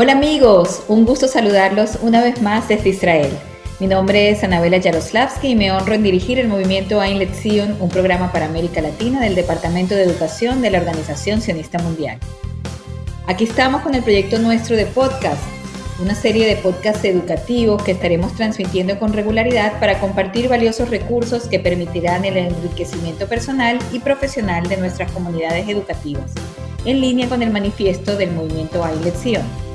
Hola 0.00 0.12
amigos, 0.12 0.84
un 0.86 1.04
gusto 1.04 1.26
saludarlos 1.26 1.98
una 2.02 2.22
vez 2.22 2.40
más 2.40 2.68
desde 2.68 2.90
Israel. 2.90 3.32
Mi 3.80 3.88
nombre 3.88 4.30
es 4.30 4.44
Anabela 4.44 4.76
Yaroslavsky 4.76 5.48
y 5.48 5.54
me 5.56 5.72
honro 5.72 5.92
en 5.92 6.04
dirigir 6.04 6.38
el 6.38 6.46
movimiento 6.46 7.02
Ein 7.02 7.18
Lezion, 7.18 7.76
un 7.80 7.88
programa 7.88 8.30
para 8.30 8.46
América 8.46 8.80
Latina 8.80 9.18
del 9.20 9.34
Departamento 9.34 9.96
de 9.96 10.04
Educación 10.04 10.62
de 10.62 10.70
la 10.70 10.78
Organización 10.78 11.40
Sionista 11.40 11.80
Mundial. 11.80 12.20
Aquí 13.26 13.42
estamos 13.42 13.82
con 13.82 13.96
el 13.96 14.04
proyecto 14.04 14.38
nuestro 14.38 14.76
de 14.76 14.86
podcast, 14.86 15.42
una 16.00 16.14
serie 16.14 16.46
de 16.46 16.54
podcasts 16.54 17.04
educativos 17.04 17.82
que 17.82 17.90
estaremos 17.90 18.32
transmitiendo 18.36 19.00
con 19.00 19.12
regularidad 19.12 19.80
para 19.80 19.98
compartir 19.98 20.48
valiosos 20.48 20.90
recursos 20.90 21.48
que 21.48 21.58
permitirán 21.58 22.24
el 22.24 22.36
enriquecimiento 22.36 23.26
personal 23.26 23.80
y 23.92 23.98
profesional 23.98 24.68
de 24.68 24.76
nuestras 24.76 25.10
comunidades 25.10 25.68
educativas, 25.68 26.34
en 26.84 27.00
línea 27.00 27.28
con 27.28 27.42
el 27.42 27.50
manifiesto 27.50 28.16
del 28.16 28.30
movimiento 28.30 28.86
Ein 28.86 29.02
Lezion. 29.02 29.67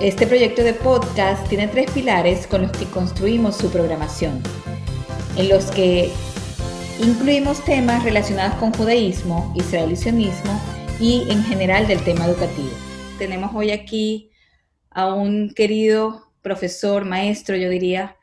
Este 0.00 0.28
proyecto 0.28 0.62
de 0.62 0.74
podcast 0.74 1.48
tiene 1.48 1.66
tres 1.66 1.90
pilares 1.90 2.46
con 2.46 2.62
los 2.62 2.70
que 2.70 2.84
construimos 2.84 3.56
su 3.56 3.68
programación, 3.68 4.40
en 5.36 5.48
los 5.48 5.72
que 5.72 6.12
incluimos 7.00 7.64
temas 7.64 8.04
relacionados 8.04 8.54
con 8.60 8.72
judaísmo, 8.72 9.52
israelicionismo 9.56 10.60
y 11.00 11.26
en 11.28 11.42
general 11.42 11.88
del 11.88 12.00
tema 12.04 12.26
educativo. 12.26 12.70
Tenemos 13.18 13.50
hoy 13.56 13.72
aquí 13.72 14.30
a 14.90 15.12
un 15.12 15.52
querido 15.52 16.30
profesor, 16.42 17.04
maestro, 17.04 17.56
yo 17.56 17.68
diría, 17.68 18.16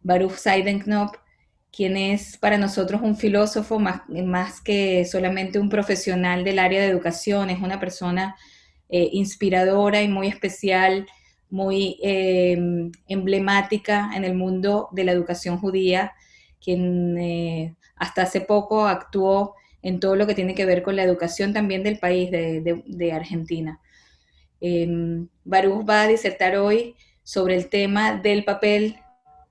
Baruch 0.00 0.32
Seidenknop, 0.32 1.14
quien 1.70 1.98
es 1.98 2.38
para 2.38 2.56
nosotros 2.56 3.02
un 3.02 3.18
filósofo 3.18 3.78
más, 3.78 4.00
más, 4.08 4.62
que 4.62 5.04
solamente 5.04 5.58
un 5.58 5.68
profesional 5.68 6.42
del 6.42 6.58
área 6.58 6.80
de 6.80 6.88
educación, 6.88 7.50
es 7.50 7.60
una 7.60 7.78
persona 7.78 8.34
eh, 8.88 9.10
inspiradora 9.12 10.00
y 10.00 10.08
muy 10.08 10.28
especial 10.28 11.06
muy 11.50 11.98
em, 12.02 12.92
emblemática 13.08 14.10
en 14.14 14.24
el 14.24 14.34
mundo 14.34 14.88
de 14.92 15.04
la 15.04 15.12
educación 15.12 15.58
judía, 15.58 16.12
quien 16.62 17.16
eh, 17.18 17.74
hasta 17.96 18.22
hace 18.22 18.40
poco 18.40 18.86
actuó 18.86 19.54
en 19.82 20.00
todo 20.00 20.16
lo 20.16 20.26
que 20.26 20.34
tiene 20.34 20.54
que 20.54 20.66
ver 20.66 20.82
con 20.82 20.96
la 20.96 21.04
educación 21.04 21.52
también 21.52 21.82
del 21.82 21.98
país, 21.98 22.30
de, 22.30 23.12
Argentina. 23.12 23.80
Eh, 24.60 25.26
Baruch 25.44 25.88
va 25.88 26.02
a 26.02 26.08
disertar 26.08 26.56
hoy 26.56 26.96
sobre 27.22 27.54
el 27.54 27.68
tema 27.68 28.14
del 28.14 28.44
papel 28.44 28.96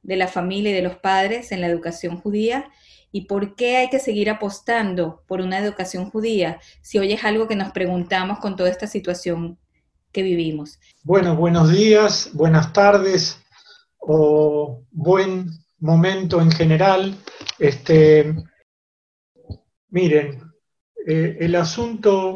de 0.04 0.16
la 0.16 0.28
familia 0.28 0.72
y 0.72 0.74
de 0.74 0.82
los 0.82 0.98
padres 0.98 1.52
en 1.52 1.62
la 1.62 1.68
educación 1.68 2.18
judía 2.18 2.70
y 3.12 3.22
por 3.22 3.56
qué 3.56 3.78
hay 3.78 3.90
que 3.90 4.00
seguir 4.00 4.30
apostando 4.30 5.24
por 5.28 5.42
una 5.42 5.60
educación 5.60 6.10
judía 6.10 6.60
si 6.82 6.98
hoy 6.98 7.14
es 7.14 7.24
algo 7.24 7.48
que 7.48 7.56
nos 7.56 7.72
preguntamos 7.72 8.40
con 8.40 8.56
toda 8.56 8.70
esta 8.70 8.88
situación 8.88 9.58
vivimos. 10.14 10.80
Bueno, 11.04 11.36
buenos 11.36 11.72
días, 11.72 12.32
buenas 12.34 12.74
tardes 12.74 13.40
o 14.00 14.84
buen 14.92 15.50
momento 15.80 16.42
en 16.42 16.52
general. 16.52 17.16
Este, 17.60 18.34
miren, 19.90 20.42
eh, 21.06 21.38
el 21.40 21.56
asunto 21.56 22.36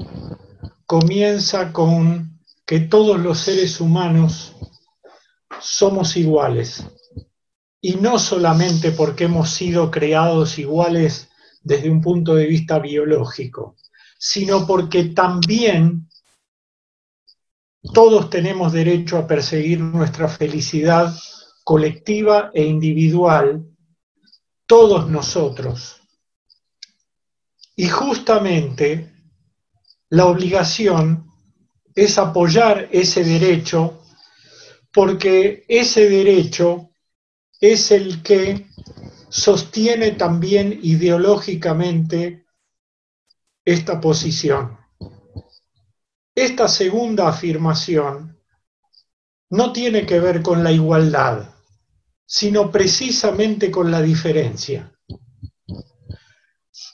comienza 0.86 1.72
con 1.72 2.39
que 2.66 2.81
todos 2.81 3.19
los 3.19 3.39
seres 3.39 3.81
humanos 3.81 4.55
somos 5.59 6.16
iguales. 6.17 6.86
Y 7.83 7.95
no 7.95 8.19
solamente 8.19 8.92
porque 8.92 9.23
hemos 9.23 9.49
sido 9.49 9.89
creados 9.89 10.59
iguales 10.59 11.30
desde 11.64 11.89
un 11.89 12.02
punto 12.02 12.36
de 12.36 12.45
vista 12.45 12.80
biológico, 12.80 13.75
sino 14.19 14.67
porque 14.67 15.05
también 15.05 16.08
todos 17.93 18.29
tenemos 18.29 18.71
derecho 18.73 19.17
a 19.17 19.27
perseguir 19.27 19.80
nuestra 19.80 20.27
felicidad 20.27 21.14
colectiva 21.64 22.52
e 22.53 22.64
individual, 22.64 23.65
todos 24.65 25.09
nosotros. 25.09 26.02
Y 27.75 27.87
justamente 27.89 29.14
la 30.09 30.25
obligación 30.25 31.27
es 31.95 32.17
apoyar 32.17 32.87
ese 32.91 33.23
derecho 33.23 34.02
porque 34.91 35.65
ese 35.67 36.09
derecho 36.09 36.91
es 37.59 37.91
el 37.91 38.21
que 38.21 38.67
sostiene 39.30 40.11
también 40.11 40.77
ideológicamente 40.83 42.45
esta 43.64 44.02
posición. 44.02 44.80
Esta 46.33 46.69
segunda 46.69 47.27
afirmación 47.27 48.39
no 49.49 49.73
tiene 49.73 50.05
que 50.05 50.19
ver 50.19 50.42
con 50.42 50.64
la 50.64 50.71
igualdad, 50.71 51.53
sino 52.25 52.71
precisamente 52.71 53.69
con 53.69 53.92
la 53.92 54.02
diferencia. 54.02 54.93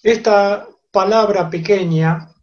Esta 0.01 0.67
palabra 0.91 1.49
pequeña 1.49 2.33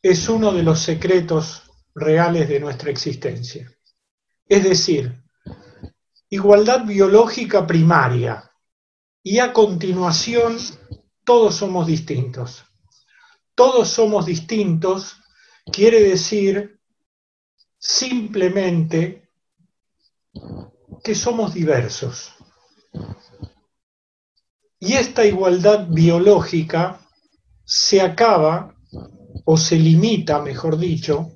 es 0.00 0.28
uno 0.28 0.52
de 0.52 0.62
los 0.62 0.78
secretos 0.78 1.64
reales 1.96 2.48
de 2.48 2.60
nuestra 2.60 2.90
existencia. 2.90 3.68
Es 4.48 4.62
decir, 4.62 5.20
igualdad 6.30 6.84
biológica 6.84 7.66
primaria 7.66 8.48
y 9.20 9.40
a 9.40 9.52
continuación 9.52 10.58
todos 11.24 11.56
somos 11.56 11.88
distintos. 11.88 12.64
Todos 13.56 13.88
somos 13.88 14.26
distintos 14.26 15.16
quiere 15.72 16.02
decir 16.02 16.80
simplemente 17.78 19.28
que 21.02 21.14
somos 21.14 21.54
diversos. 21.54 22.32
Y 24.78 24.94
esta 24.94 25.24
igualdad 25.24 25.86
biológica 25.88 27.00
se 27.64 28.00
acaba, 28.00 28.74
o 29.44 29.56
se 29.56 29.76
limita, 29.76 30.40
mejor 30.40 30.78
dicho, 30.78 31.32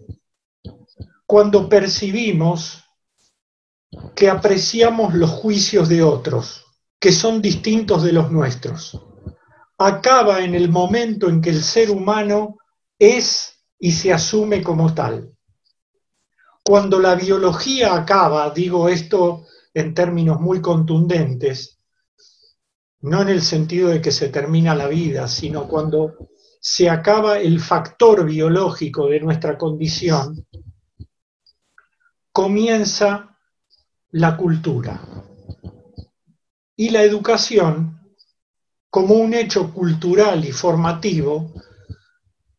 cuando 1.27 1.69
percibimos 1.69 2.85
que 4.15 4.29
apreciamos 4.29 5.15
los 5.15 5.31
juicios 5.31 5.89
de 5.89 6.03
otros, 6.03 6.65
que 6.99 7.13
son 7.13 7.41
distintos 7.41 8.03
de 8.03 8.13
los 8.13 8.31
nuestros. 8.31 9.01
Acaba 9.79 10.45
en 10.45 10.55
el 10.55 10.69
momento 10.69 11.29
en 11.29 11.41
que 11.41 11.51
el 11.51 11.63
ser 11.63 11.91
humano 11.91 12.59
es 12.99 13.60
y 13.81 13.93
se 13.93 14.13
asume 14.13 14.63
como 14.63 14.95
tal. 14.95 15.35
Cuando 16.63 17.01
la 17.01 17.15
biología 17.15 17.95
acaba, 17.95 18.51
digo 18.51 18.89
esto 18.89 19.47
en 19.73 19.95
términos 19.95 20.39
muy 20.39 20.61
contundentes, 20.61 21.81
no 23.01 23.23
en 23.23 23.31
el 23.31 23.41
sentido 23.41 23.89
de 23.89 24.03
que 24.03 24.13
se 24.13 24.29
termina 24.29 24.75
la 24.75 24.87
vida, 24.87 25.27
sino 25.27 25.67
cuando 25.67 26.29
se 26.61 26.91
acaba 26.91 27.39
el 27.39 27.59
factor 27.59 28.27
biológico 28.27 29.07
de 29.07 29.21
nuestra 29.21 29.57
condición, 29.57 30.47
comienza 32.31 33.39
la 34.11 34.37
cultura. 34.37 35.01
Y 36.77 36.91
la 36.91 37.03
educación, 37.03 38.15
como 38.91 39.15
un 39.15 39.33
hecho 39.33 39.73
cultural 39.73 40.45
y 40.45 40.53
formativo, 40.53 41.55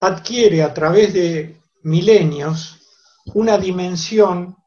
adquiere 0.02 0.64
a 0.64 0.74
través 0.74 1.14
de 1.14 1.62
milenios 1.84 2.80
una 3.34 3.58
dimensión 3.58 4.58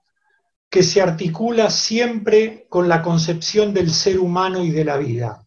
que 0.71 0.83
se 0.83 1.03
articula 1.03 1.71
siempre 1.71 2.67
con 2.69 2.89
la 2.89 3.03
concepción 3.03 3.75
del 3.75 3.93
ser 3.93 4.19
humano 4.19 4.65
y 4.65 4.71
de 4.71 4.84
la 4.84 4.97
vida. 4.97 5.47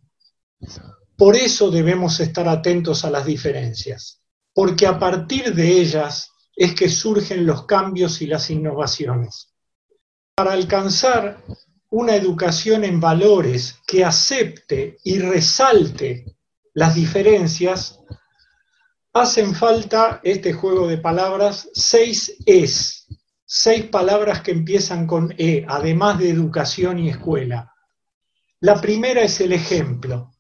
Por 1.18 1.36
eso 1.36 1.72
debemos 1.72 2.20
estar 2.20 2.48
atentos 2.48 3.04
a 3.04 3.10
las 3.10 3.26
diferencias, 3.26 4.22
porque 4.54 4.86
a 4.86 5.00
partir 5.00 5.54
de 5.54 5.68
ellas 5.68 6.32
es 6.56 6.74
que 6.76 6.90
surgen 6.90 7.46
los 7.46 7.66
cambios 7.66 8.22
y 8.22 8.28
las 8.28 8.50
innovaciones. 8.50 9.54
Para 10.36 10.54
alcanzar 10.54 11.44
una 11.90 12.16
educación 12.16 12.84
en 12.84 13.00
valores 13.00 13.80
que 13.88 14.04
acepte 14.04 14.98
y 15.04 15.20
resalte 15.20 16.38
las 16.74 16.94
diferencias, 16.96 18.00
hacen 19.20 19.56
falta 19.56 20.20
este 20.24 20.54
juego 20.54 20.88
de 20.88 20.98
palabras, 20.98 21.70
seis 21.74 22.38
es, 22.46 23.08
seis 23.46 23.86
palabras 23.86 24.42
que 24.42 24.52
empiezan 24.52 25.08
con 25.08 25.34
E, 25.38 25.66
además 25.68 26.20
de 26.20 26.30
educación 26.30 27.00
y 27.00 27.10
escuela. 27.10 27.74
La 28.60 28.82
primera 28.82 29.22
es 29.22 29.40
el 29.42 29.54
ejemplo, 29.54 30.34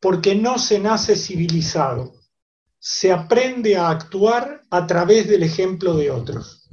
porque 0.00 0.34
no 0.34 0.58
se 0.58 0.78
nace 0.78 1.16
civilizado, 1.16 2.14
se 2.78 3.12
aprende 3.12 3.76
a 3.76 3.90
actuar 3.90 4.62
a 4.70 4.86
través 4.86 5.28
del 5.28 5.42
ejemplo 5.42 5.94
de 5.94 6.10
otros. 6.10 6.68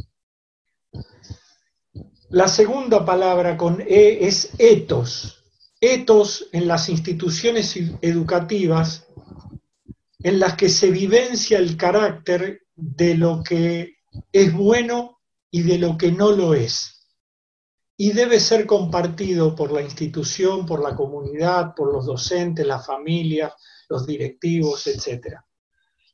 La 2.30 2.48
segunda 2.48 3.06
palabra 3.06 3.58
con 3.58 3.82
E 3.82 4.26
es 4.28 4.52
etos. 4.58 5.44
Etos 5.82 6.48
en 6.52 6.68
las 6.68 6.88
instituciones 6.88 7.76
educativas 8.02 9.08
en 10.24 10.40
las 10.40 10.56
que 10.56 10.70
se 10.70 10.92
vivencia 10.92 11.58
el 11.58 11.78
carácter 11.78 12.64
de 12.76 13.16
lo 13.16 13.44
que 13.44 13.96
es 14.32 14.54
bueno 14.54 15.20
y 15.50 15.64
de 15.64 15.78
lo 15.78 15.98
que 15.98 16.12
no 16.12 16.32
lo 16.32 16.54
es. 16.54 16.98
y 17.98 18.14
debe 18.14 18.40
ser 18.40 18.66
compartido 18.66 19.56
por 19.56 19.72
la 19.72 19.84
institución, 19.84 20.66
por 20.66 20.82
la 20.82 20.96
comunidad, 20.96 21.76
por 21.76 21.94
los 21.94 22.08
docentes, 22.08 22.66
las 22.66 22.84
familias, 22.84 23.54
los 23.90 24.08
directivos, 24.08 24.88
etc. 24.88 25.36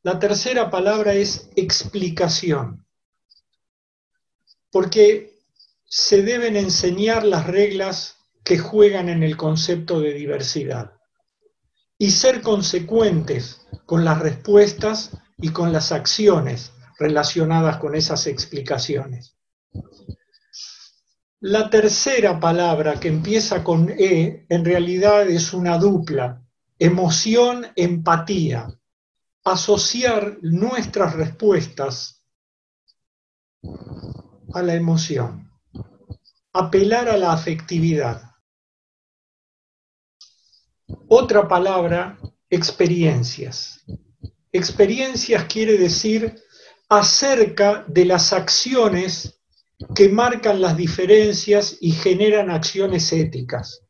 La 0.04 0.20
tercera 0.20 0.70
palabra 0.70 1.14
es 1.14 1.50
explicación, 1.56 2.86
porque 4.70 5.40
se 5.86 6.24
deben 6.24 6.58
enseñar 6.58 7.24
las 7.24 7.48
reglas 7.48 8.18
que 8.44 8.58
juegan 8.58 9.08
en 9.08 9.24
el 9.24 9.38
concepto 9.38 10.02
de 10.02 10.12
diversidad 10.12 10.97
y 11.98 12.12
ser 12.12 12.42
consecuentes 12.42 13.66
con 13.86 14.06
las 14.06 14.20
respuestas 14.20 15.12
y 15.38 15.50
con 15.50 15.72
las 15.72 15.92
acciones 15.92 16.72
relacionadas 17.00 17.78
con 17.78 17.96
esas 17.96 18.28
explicaciones. 18.28 19.36
La 21.40 21.70
tercera 21.70 22.40
palabra 22.40 23.00
que 23.00 23.10
empieza 23.10 23.64
con 23.64 23.92
E 23.92 24.46
en 24.50 24.66
realidad 24.66 25.30
es 25.30 25.54
una 25.54 25.78
dupla, 25.78 26.44
emoción, 26.80 27.68
empatía. 27.76 28.68
Asociar 29.44 30.40
nuestras 30.42 31.14
respuestas 31.14 32.24
a 34.54 34.62
la 34.62 34.74
emoción. 34.74 35.50
Apelar 36.54 37.08
a 37.08 37.18
la 37.18 37.32
afectividad. 37.32 38.27
Otra 41.10 41.48
palabra, 41.48 42.20
experiencias. 42.50 43.86
Experiencias 44.52 45.46
quiere 45.46 45.78
decir 45.78 46.36
acerca 46.90 47.86
de 47.88 48.04
las 48.06 48.34
acciones 48.34 49.40
que 49.96 50.10
marcan 50.10 50.60
las 50.60 50.76
diferencias 50.76 51.78
y 51.80 51.92
generan 51.92 52.50
acciones 52.50 53.14
éticas. 53.14 53.84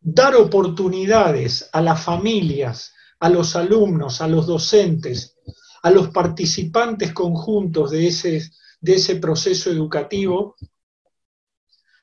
Dar 0.00 0.34
oportunidades 0.36 1.68
a 1.70 1.82
las 1.82 2.02
familias, 2.02 2.94
a 3.20 3.28
los 3.28 3.54
alumnos, 3.54 4.22
a 4.22 4.28
los 4.28 4.46
docentes, 4.46 5.36
a 5.82 5.90
los 5.90 6.08
participantes 6.08 7.12
conjuntos 7.12 7.90
de 7.90 8.06
ese, 8.06 9.16
proceso 9.16 9.70
educativo, 9.70 10.56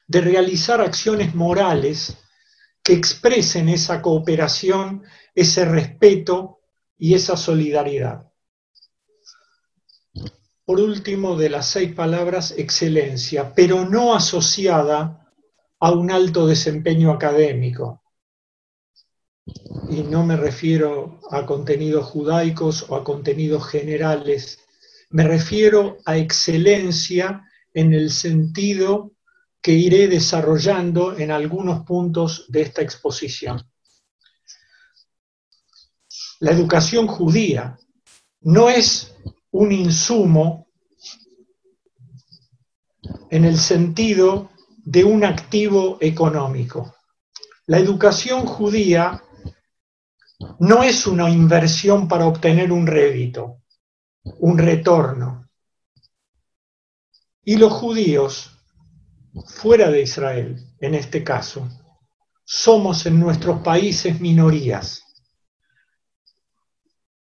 de 0.08 0.22
realizar 0.22 0.82
acciones 0.82 1.34
morales 1.34 2.16
que 2.90 2.96
expresen 2.96 3.70
esa 3.70 4.02
cooperación, 4.02 5.04
ese 5.36 5.64
respeto 5.64 6.62
y 6.98 7.14
esa 7.14 7.38
solidaridad. 7.38 8.32
Por 10.66 10.80
último, 10.80 11.36
de 11.36 11.52
las 11.52 11.68
seis 11.68 11.94
palabras, 11.94 12.52
excelencia, 12.58 13.54
pero 13.54 13.88
no 13.88 14.16
asociada 14.16 15.32
a 15.80 15.92
un 15.92 16.10
alto 16.10 16.48
desempeño 16.48 17.12
académico. 17.12 18.02
Y 19.92 20.02
no 20.02 20.26
me 20.26 20.36
refiero 20.36 21.20
a 21.30 21.46
contenidos 21.46 22.08
judaicos 22.08 22.88
o 22.90 22.96
a 22.96 23.04
contenidos 23.04 23.68
generales, 23.68 24.58
me 25.12 25.28
refiero 25.28 26.00
a 26.06 26.18
excelencia 26.18 27.46
en 27.72 27.94
el 27.94 28.10
sentido 28.10 29.12
que 29.62 29.72
iré 29.74 30.08
desarrollando 30.08 31.18
en 31.18 31.32
algunos 31.32 31.86
puntos 31.86 32.46
de 32.48 32.62
esta 32.62 32.82
exposición. 32.82 33.62
La 36.40 36.52
educación 36.52 37.08
judía 37.08 37.78
no 38.42 38.70
es 38.70 39.14
un 39.52 39.72
insumo 39.72 40.68
en 43.30 43.46
el 43.46 43.58
sentido 43.58 44.50
de 44.78 45.04
un 45.04 45.26
activo 45.26 45.98
económico. 46.00 46.96
La 47.66 47.78
educación 47.78 48.46
judía 48.46 49.22
no 50.60 50.84
es 50.84 51.06
una 51.06 51.30
inversión 51.30 52.08
para 52.08 52.26
obtener 52.26 52.72
un 52.72 52.88
rédito, 52.88 53.62
un 54.40 54.58
retorno. 54.58 55.50
Y 57.44 57.58
los 57.58 57.74
judíos, 57.74 58.59
fuera 59.48 59.90
de 59.90 60.02
Israel, 60.02 60.64
en 60.80 60.96
este 60.96 61.24
caso, 61.24 61.68
somos 62.44 63.06
en 63.06 63.20
nuestros 63.20 63.62
países 63.62 64.20
minorías, 64.20 65.04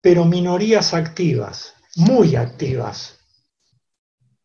pero 0.01 0.25
minorías 0.25 0.93
activas 0.93 1.73
muy 1.95 2.35
activas 2.35 3.19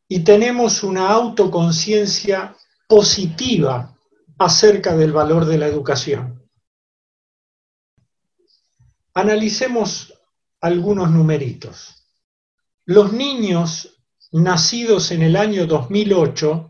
y 0.08 0.20
tenemos 0.25 0.82
una 0.82 1.11
autoconciencia 1.11 2.56
positiva 2.88 3.96
acerca 4.38 4.96
del 4.96 5.12
valor 5.12 5.44
de 5.44 5.58
la 5.58 5.67
educación. 5.67 6.49
Analicemos 9.14 10.14
algunos 10.61 11.11
numeritos. 11.11 12.06
Los 12.87 13.12
niños 13.12 14.02
nacidos 14.32 15.11
en 15.11 15.22
el 15.22 15.37
año 15.37 15.67
2008 15.67 16.69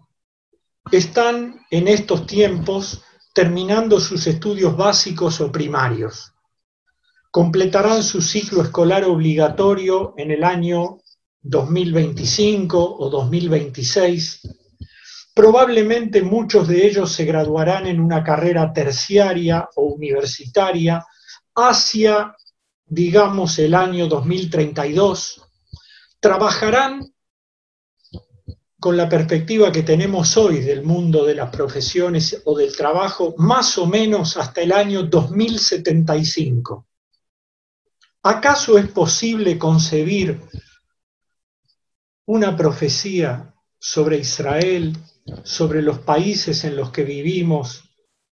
están 0.91 1.61
en 1.71 1.89
estos 1.89 2.27
tiempos 2.27 3.03
terminando 3.35 4.01
sus 4.01 4.27
estudios 4.27 4.77
básicos 4.77 5.41
o 5.41 5.53
primarios 5.53 6.33
completarán 7.31 8.03
su 8.03 8.21
ciclo 8.21 8.63
escolar 8.63 9.05
obligatorio 9.05 10.15
en 10.17 10.31
el 10.31 10.43
año 10.43 10.99
2025 11.43 12.97
o 12.99 13.09
2026. 13.09 14.41
Probablemente 15.33 16.23
muchos 16.23 16.67
de 16.67 16.87
ellos 16.87 17.13
se 17.13 17.25
graduarán 17.25 17.87
en 17.87 18.01
una 18.01 18.25
carrera 18.25 18.73
terciaria 18.73 19.69
o 19.77 19.85
universitaria 19.85 21.07
hacia, 21.55 22.35
digamos, 22.85 23.59
el 23.61 23.75
año 23.75 24.09
2032. 24.09 25.43
Trabajarán 26.19 27.15
con 28.81 28.97
la 28.97 29.09
perspectiva 29.09 29.71
que 29.71 29.83
tenemos 29.83 30.39
hoy 30.39 30.61
del 30.61 30.83
mundo 30.83 31.27
de 31.27 31.35
las 31.35 31.51
profesiones 31.51 32.41
o 32.47 32.57
del 32.57 32.75
trabajo, 32.75 33.35
más 33.37 33.77
o 33.77 33.87
menos 33.87 34.39
hasta 34.39 34.63
el 34.63 34.73
año 34.73 35.03
2075. 35.03 36.87
¿Acaso 38.23 38.79
es 38.79 38.89
posible 38.89 39.59
concebir 39.59 40.41
una 42.25 42.57
profecía 42.57 43.55
sobre 43.79 44.19
Israel, 44.19 44.97
sobre 45.43 45.83
los 45.83 45.99
países 45.99 46.65
en 46.65 46.77
los 46.77 46.91
que 46.91 47.05
vivimos, 47.05 47.85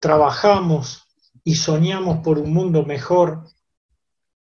trabajamos 0.00 1.04
y 1.44 1.54
soñamos 1.54 2.18
por 2.18 2.38
un 2.38 2.52
mundo 2.52 2.84
mejor 2.84 3.48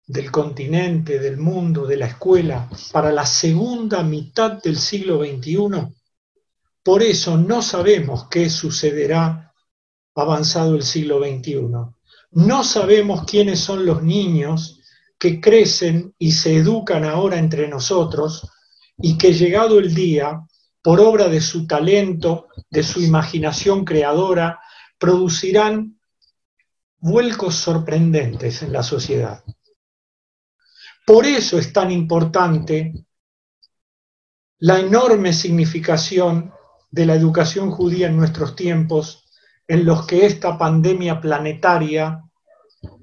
del 0.06 0.30
continente, 0.30 1.18
del 1.18 1.36
mundo, 1.36 1.86
de 1.86 1.96
la 1.96 2.06
escuela, 2.06 2.68
para 2.92 3.10
la 3.10 3.26
segunda 3.26 4.02
mitad 4.02 4.62
del 4.62 4.78
siglo 4.78 5.24
XXI? 5.24 5.94
Por 6.82 7.02
eso 7.02 7.36
no 7.36 7.62
sabemos 7.62 8.28
qué 8.30 8.48
sucederá 8.48 9.52
avanzado 10.14 10.76
el 10.76 10.82
siglo 10.82 11.18
XXI. 11.18 11.68
No 12.32 12.64
sabemos 12.64 13.24
quiénes 13.24 13.60
son 13.60 13.84
los 13.84 14.02
niños 14.02 14.80
que 15.18 15.40
crecen 15.40 16.14
y 16.18 16.32
se 16.32 16.56
educan 16.56 17.04
ahora 17.04 17.38
entre 17.38 17.68
nosotros 17.68 18.48
y 18.98 19.18
que 19.18 19.32
llegado 19.32 19.78
el 19.78 19.94
día, 19.94 20.46
por 20.82 21.00
obra 21.00 21.28
de 21.28 21.40
su 21.40 21.66
talento, 21.66 22.48
de 22.70 22.82
su 22.82 23.02
imaginación 23.02 23.84
creadora, 23.84 24.60
producirán 24.98 25.98
vuelcos 26.98 27.56
sorprendentes 27.56 28.62
en 28.62 28.72
la 28.72 28.82
sociedad. 28.82 29.42
Por 31.06 31.24
eso 31.24 31.56
es 31.56 31.72
tan 31.72 31.92
importante 31.92 32.92
la 34.58 34.80
enorme 34.80 35.32
significación 35.32 36.52
de 36.90 37.06
la 37.06 37.14
educación 37.14 37.70
judía 37.70 38.08
en 38.08 38.16
nuestros 38.16 38.56
tiempos, 38.56 39.24
en 39.68 39.84
los 39.84 40.04
que 40.04 40.26
esta 40.26 40.58
pandemia 40.58 41.20
planetaria 41.20 42.24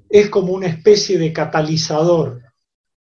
es 0.09 0.29
como 0.29 0.51
una 0.51 0.67
especie 0.67 1.17
de 1.17 1.31
catalizador 1.31 2.41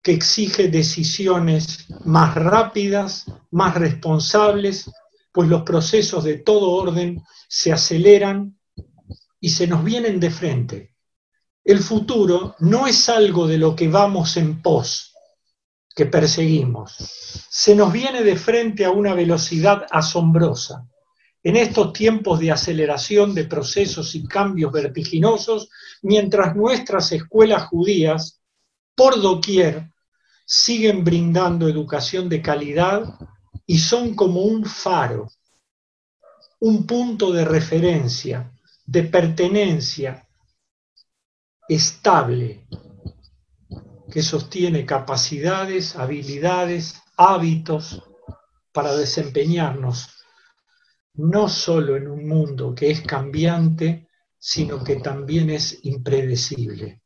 que 0.02 0.12
exige 0.12 0.68
decisiones 0.68 1.86
más 2.04 2.36
rápidas, 2.36 3.24
más 3.50 3.74
responsables, 3.74 4.88
pues 5.32 5.48
los 5.48 5.62
procesos 5.62 6.22
de 6.22 6.36
todo 6.36 6.70
orden 6.70 7.20
se 7.48 7.72
aceleran 7.72 8.56
y 9.40 9.50
se 9.50 9.66
nos 9.66 9.82
vienen 9.82 10.20
de 10.20 10.30
frente. 10.30 10.91
El 11.64 11.78
futuro 11.78 12.56
no 12.58 12.88
es 12.88 13.08
algo 13.08 13.46
de 13.46 13.56
lo 13.56 13.76
que 13.76 13.86
vamos 13.86 14.36
en 14.36 14.60
pos, 14.60 15.14
que 15.94 16.06
perseguimos. 16.06 16.96
Se 17.50 17.76
nos 17.76 17.92
viene 17.92 18.24
de 18.24 18.34
frente 18.34 18.84
a 18.84 18.90
una 18.90 19.14
velocidad 19.14 19.86
asombrosa. 19.90 20.88
En 21.44 21.56
estos 21.56 21.92
tiempos 21.92 22.40
de 22.40 22.50
aceleración 22.50 23.32
de 23.34 23.44
procesos 23.44 24.14
y 24.16 24.26
cambios 24.26 24.72
vertiginosos, 24.72 25.68
mientras 26.02 26.56
nuestras 26.56 27.12
escuelas 27.12 27.66
judías, 27.66 28.40
por 28.96 29.20
doquier, 29.20 29.92
siguen 30.44 31.04
brindando 31.04 31.68
educación 31.68 32.28
de 32.28 32.42
calidad 32.42 33.04
y 33.66 33.78
son 33.78 34.16
como 34.16 34.42
un 34.42 34.64
faro, 34.64 35.30
un 36.58 36.86
punto 36.86 37.32
de 37.32 37.44
referencia, 37.44 38.52
de 38.84 39.04
pertenencia 39.04 40.26
estable, 41.68 42.66
que 44.10 44.22
sostiene 44.22 44.84
capacidades, 44.84 45.96
habilidades, 45.96 47.02
hábitos 47.16 48.02
para 48.72 48.96
desempeñarnos, 48.96 50.08
no 51.14 51.48
solo 51.48 51.96
en 51.96 52.08
un 52.08 52.26
mundo 52.26 52.74
que 52.74 52.90
es 52.90 53.00
cambiante, 53.02 54.08
sino 54.38 54.82
que 54.82 54.96
también 54.96 55.50
es 55.50 55.78
impredecible. 55.82 57.02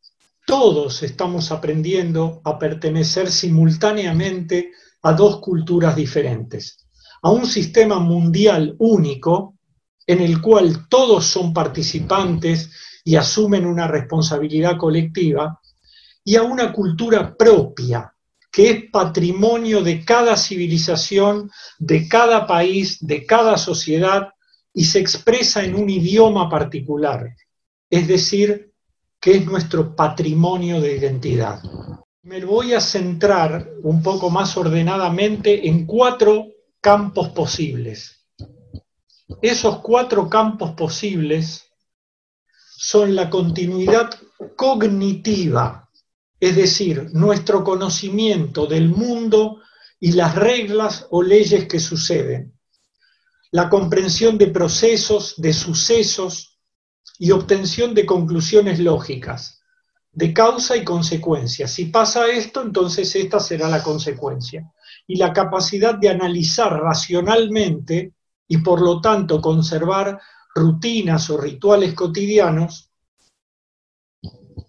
Todos 0.47 1.03
estamos 1.03 1.51
aprendiendo 1.51 2.41
a 2.45 2.59
pertenecer 2.59 3.31
simultáneamente 3.31 4.71
a 5.03 5.13
dos 5.13 5.41
culturas 5.41 5.95
diferentes, 5.97 6.87
a 7.23 7.31
un 7.31 7.47
sistema 7.47 7.99
mundial 7.99 8.75
único 8.79 9.57
en 10.07 10.21
el 10.21 10.41
cual 10.41 10.89
todos 10.89 11.27
son 11.27 11.53
participantes 11.53 12.71
y 13.07 13.15
asumen 13.15 13.65
una 13.65 13.87
responsabilidad 13.87 14.77
colectiva, 14.77 15.61
y 16.25 16.35
a 16.35 16.43
una 16.43 16.73
cultura 16.73 17.37
propia, 17.37 18.13
que 18.51 18.71
es 18.71 18.91
patrimonio 18.91 19.81
de 19.81 20.05
cada 20.05 20.37
civilización, 20.37 21.49
de 21.79 22.09
cada 22.09 22.49
país, 22.49 22.99
de 23.01 23.25
cada 23.25 23.59
sociedad, 23.59 24.31
y 24.75 24.87
se 24.87 24.99
expresa 24.99 25.63
en 25.63 25.77
un 25.77 25.89
idioma 25.89 26.51
particular, 26.51 27.29
es 27.89 28.09
decir, 28.09 28.73
que 29.21 29.37
es 29.37 29.47
nuestro 29.47 29.95
patrimonio 29.95 30.81
de 30.81 30.97
identidad. 30.97 31.63
Me 32.23 32.45
voy 32.45 32.75
a 32.75 32.81
centrar 32.81 33.71
un 33.85 34.03
poco 34.03 34.31
más 34.31 34.57
ordenadamente 34.57 35.69
en 35.69 35.87
cuatro 35.87 36.49
campos 36.81 37.29
posibles. 37.29 38.27
Esos 39.41 39.79
cuatro 39.79 40.29
campos 40.29 40.73
posibles 40.73 41.66
son 42.79 43.15
la 43.15 43.31
continuidad 43.31 44.11
cognitiva, 44.55 45.89
es 46.39 46.57
decir, 46.57 47.09
nuestro 47.13 47.65
conocimiento 47.65 48.67
del 48.67 48.91
mundo 48.91 49.63
y 49.99 50.13
las 50.13 50.35
reglas 50.35 51.07
o 51.11 51.23
leyes 51.23 51.67
que 51.67 51.81
suceden, 51.81 52.53
la 53.51 53.71
comprensión 53.71 54.37
de 54.37 54.49
procesos, 54.49 55.35
de 55.39 55.55
sucesos 55.55 56.59
y 57.19 57.31
obtención 57.31 57.95
de 57.95 58.05
conclusiones 58.05 58.79
lógicas, 58.79 59.63
de 60.13 60.35
causa 60.35 60.77
y 60.77 60.85
consecuencia. 60.85 61.67
Si 61.67 61.87
pasa 61.87 62.27
esto, 62.27 62.61
entonces 62.61 63.15
esta 63.17 63.41
será 63.41 63.69
la 63.69 63.83
consecuencia. 63.83 64.71
Y 65.07 65.17
la 65.17 65.33
capacidad 65.33 65.95
de 65.95 66.11
analizar 66.11 66.79
racionalmente 66.79 68.13
y 68.47 68.59
por 68.59 68.83
lo 68.83 69.01
tanto 69.01 69.41
conservar 69.41 70.21
rutinas 70.57 71.31
o 71.31 71.37
rituales 71.37 71.95
cotidianos 71.95 72.87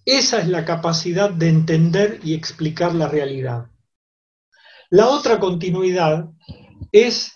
esa 0.08 0.40
es 0.40 0.48
la 0.48 0.64
capacidad 0.64 1.30
de 1.30 1.50
entender 1.50 2.22
y 2.24 2.34
explicar 2.34 2.96
la 2.96 3.10
realidad. 3.10 3.66
La 4.90 5.10
otra 5.10 5.38
continuidad 5.38 6.30
es 6.94 7.34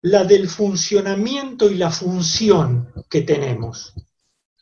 la 0.00 0.22
del 0.22 0.48
funcionamiento 0.48 1.68
y 1.68 1.74
la 1.74 1.90
función 1.90 2.92
que 3.10 3.22
tenemos. 3.22 3.94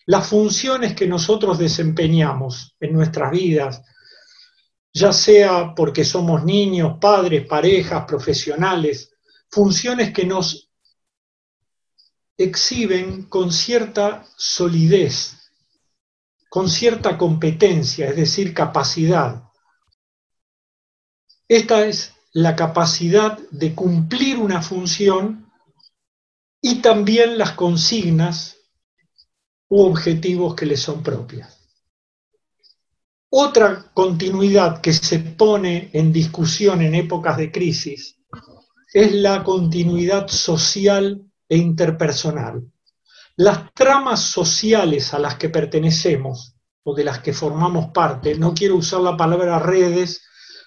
Las 0.07 0.29
funciones 0.29 0.95
que 0.95 1.07
nosotros 1.07 1.59
desempeñamos 1.59 2.75
en 2.81 2.95
nuestras 2.95 3.31
vidas, 3.31 3.83
ya 4.95 5.12
sea 5.12 5.75
porque 5.77 6.07
somos 6.07 6.45
niños, 6.45 6.97
padres, 6.99 7.47
parejas, 7.47 8.07
profesionales, 8.07 9.12
funciones 9.51 10.11
que 10.11 10.25
nos 10.25 10.72
exhiben 12.45 13.25
con 13.25 13.53
cierta 13.53 14.27
solidez, 14.37 15.51
con 16.49 16.69
cierta 16.69 17.17
competencia, 17.17 18.09
es 18.09 18.17
decir, 18.17 18.55
capacidad. 18.55 19.45
Esta 21.49 21.87
es 21.87 22.15
la 22.33 22.57
capacidad 22.57 23.39
de 23.51 23.75
cumplir 23.75 24.39
una 24.39 24.63
función 24.63 25.51
y 26.61 26.77
también 26.77 27.39
las 27.39 27.53
consignas 27.53 28.57
u 29.69 29.83
objetivos 29.83 30.55
que 30.55 30.67
le 30.67 30.77
son 30.77 31.03
propias. 31.03 31.59
Otra 33.31 33.91
continuidad 33.95 34.81
que 34.81 34.93
se 34.93 35.19
pone 35.19 35.91
en 35.95 36.13
discusión 36.13 36.83
en 36.83 36.95
épocas 36.95 37.39
de 37.39 37.51
crisis 37.51 38.19
es 38.93 39.13
la 39.13 39.43
continuidad 39.43 40.29
social 40.29 41.32
e 41.53 41.59
interpersonal. 41.59 42.63
Las 43.37 43.75
tramas 43.75 44.21
sociales 44.21 45.13
a 45.13 45.19
las 45.19 45.35
que 45.35 45.51
pertenecemos 45.51 46.55
o 46.83 46.95
de 46.95 47.05
las 47.05 47.19
que 47.19 47.35
formamos 47.35 47.93
parte, 47.93 48.37
no 48.37 48.55
quiero 48.55 48.77
usar 48.77 49.03
la 49.03 49.19
palabra 49.19 49.59
redes 49.59 50.23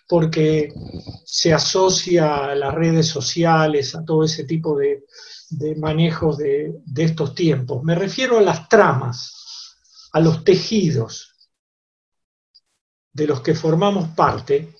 porque 0.07 0.71
se 1.25 1.55
asocia 1.55 2.51
a 2.51 2.53
las 2.53 2.71
redes 2.71 3.07
sociales, 3.07 3.95
a 3.95 4.05
todo 4.05 4.23
ese 4.23 4.43
tipo 4.43 4.77
de, 4.77 5.05
manejos 5.77 6.37
de, 6.37 6.75
de 6.85 7.03
estos 7.03 7.33
tiempos. 7.33 7.83
Me 7.83 7.95
refiero 7.95 8.37
a 8.37 8.41
las 8.41 8.69
tramas, 8.69 9.33
a 10.13 10.19
los 10.19 10.43
tejidos 10.43 11.33
de 13.11 13.25
los 13.25 13.41
que 13.41 13.55
formamos 13.55 14.09
parte, 14.09 14.74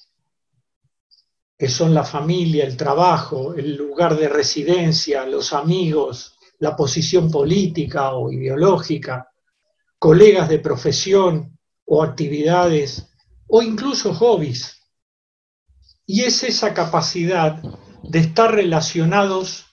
que 1.58 1.70
son 1.70 1.94
la 1.94 2.04
familia, 2.04 2.66
el 2.66 2.76
trabajo, 2.76 3.54
el 3.54 3.76
lugar 3.76 4.18
de 4.18 4.28
residencia, 4.28 5.26
los 5.26 5.54
amigos, 5.54 6.36
la 6.60 6.76
posición 6.76 7.32
política 7.32 8.14
o 8.14 8.32
ideológica, 8.32 9.30
colegas 9.98 10.50
de 10.50 10.60
profesión 10.60 11.58
o 11.86 12.04
actividades 12.04 13.08
o 13.48 13.62
incluso 13.62 14.14
hobbies. 14.14 14.82
Y 16.06 16.24
es 16.24 16.44
esa 16.44 16.74
capacidad 16.74 17.62
de 18.04 18.20
estar 18.20 18.54
relacionados 18.54 19.66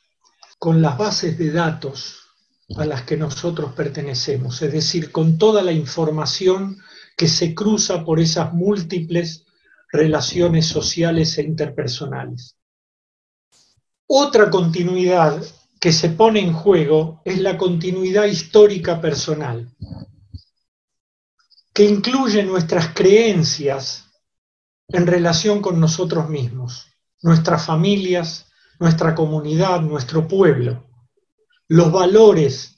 con 0.59 0.81
las 0.81 0.97
bases 0.97 1.37
de 1.39 1.51
datos 1.51 2.21
a 2.77 2.87
las 2.87 3.03
que 3.03 3.17
nosotros 3.17 3.73
pertenecemos, 3.73 4.63
es 4.63 4.73
decir, 4.73 5.11
con 5.11 5.37
toda 5.37 5.63
la 5.63 5.73
información 5.73 6.79
que 7.17 7.29
se 7.29 7.55
cruza 7.55 8.05
por 8.05 8.21
esas 8.21 8.55
múltiples 8.55 9.45
relaciones 9.93 10.67
sociales 10.67 11.37
e 11.39 11.43
interpersonales. 11.43 12.57
Otra 14.07 14.51
continuidad 14.51 15.43
que 15.79 15.93
se 15.93 16.09
pone 16.09 16.41
en 16.41 16.53
juego 16.53 17.21
es 17.25 17.39
la 17.41 17.59
continuidad 17.59 18.25
histórica 18.25 19.01
personal, 19.01 19.71
que 21.75 21.85
incluye 21.85 22.43
nuestras 22.43 22.89
creencias 22.95 24.05
en 24.89 25.07
relación 25.07 25.61
con 25.61 25.81
nosotros 25.81 26.29
mismos, 26.29 26.87
nuestras 27.23 27.65
familias, 27.65 28.47
nuestra 28.79 29.15
comunidad, 29.15 29.81
nuestro 29.81 30.27
pueblo, 30.27 30.87
los 31.69 31.91
valores, 31.93 32.77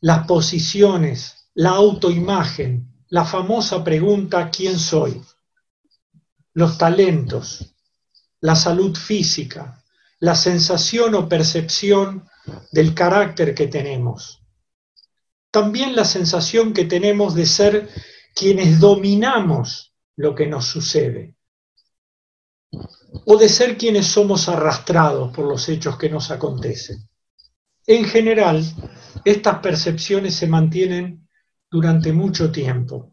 las 0.00 0.26
posiciones, 0.26 1.50
la 1.54 1.70
autoimagen, 1.70 3.04
la 3.08 3.24
famosa 3.24 3.82
pregunta 3.82 4.50
¿quién 4.50 4.78
soy? 4.78 5.20
Los 6.52 6.78
talentos, 6.78 7.74
la 8.40 8.56
salud 8.56 8.96
física, 8.96 9.84
la 10.18 10.34
sensación 10.34 11.14
o 11.14 11.28
percepción 11.28 12.28
del 12.72 12.94
carácter 12.94 13.54
que 13.54 13.68
tenemos. 13.68 14.42
También 15.50 15.94
la 15.96 16.04
sensación 16.04 16.72
que 16.72 16.84
tenemos 16.84 17.34
de 17.34 17.46
ser 17.46 17.88
quienes 18.34 18.80
dominamos 18.80 19.94
lo 20.16 20.34
que 20.34 20.46
nos 20.46 20.66
sucede. 20.66 21.34
O 23.26 23.36
de 23.36 23.48
ser 23.48 23.76
quienes 23.76 24.06
somos 24.06 24.48
arrastrados 24.48 25.34
por 25.34 25.46
los 25.46 25.68
hechos 25.68 25.96
que 25.96 26.08
nos 26.08 26.30
acontecen. 26.30 27.08
En 27.86 28.04
general, 28.04 28.64
estas 29.24 29.58
percepciones 29.58 30.34
se 30.34 30.46
mantienen 30.46 31.28
durante 31.70 32.12
mucho 32.12 32.52
tiempo 32.52 33.10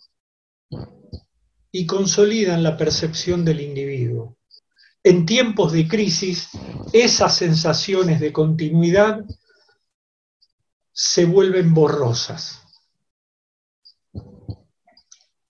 y 1.78 1.86
consolidan 1.86 2.64
la 2.64 2.76
percepción 2.76 3.46
del 3.46 3.62
individuo. 3.62 4.36
En 5.04 5.28
tiempos 5.28 5.74
de 5.74 5.88
crisis, 5.88 6.50
esas 6.92 7.36
sensaciones 7.36 8.20
de 8.20 8.34
continuidad 8.34 9.24
se 10.92 11.26
vuelven 11.26 11.76
borrosas, 11.76 12.64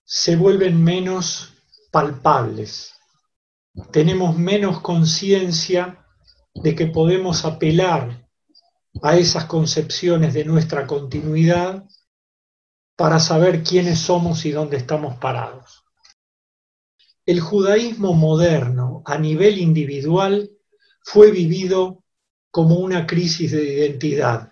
se 0.04 0.36
vuelven 0.36 0.84
menos 0.84 1.54
palpables, 1.90 2.92
tenemos 3.90 4.36
menos 4.36 4.82
conciencia 4.82 6.04
de 6.52 6.74
que 6.74 6.88
podemos 6.88 7.46
apelar 7.46 8.28
a 9.00 9.16
esas 9.16 9.46
concepciones 9.46 10.34
de 10.34 10.44
nuestra 10.44 10.86
continuidad 10.86 11.84
para 12.96 13.18
saber 13.18 13.62
quiénes 13.62 13.98
somos 13.98 14.44
y 14.44 14.50
dónde 14.50 14.76
estamos 14.76 15.16
parados 15.16 15.87
el 17.28 17.40
judaísmo 17.40 18.14
moderno 18.14 19.02
a 19.04 19.18
nivel 19.18 19.58
individual 19.58 20.50
fue 21.02 21.30
vivido 21.30 22.02
como 22.50 22.76
una 22.76 23.06
crisis 23.06 23.52
de 23.52 23.64
identidad 23.64 24.50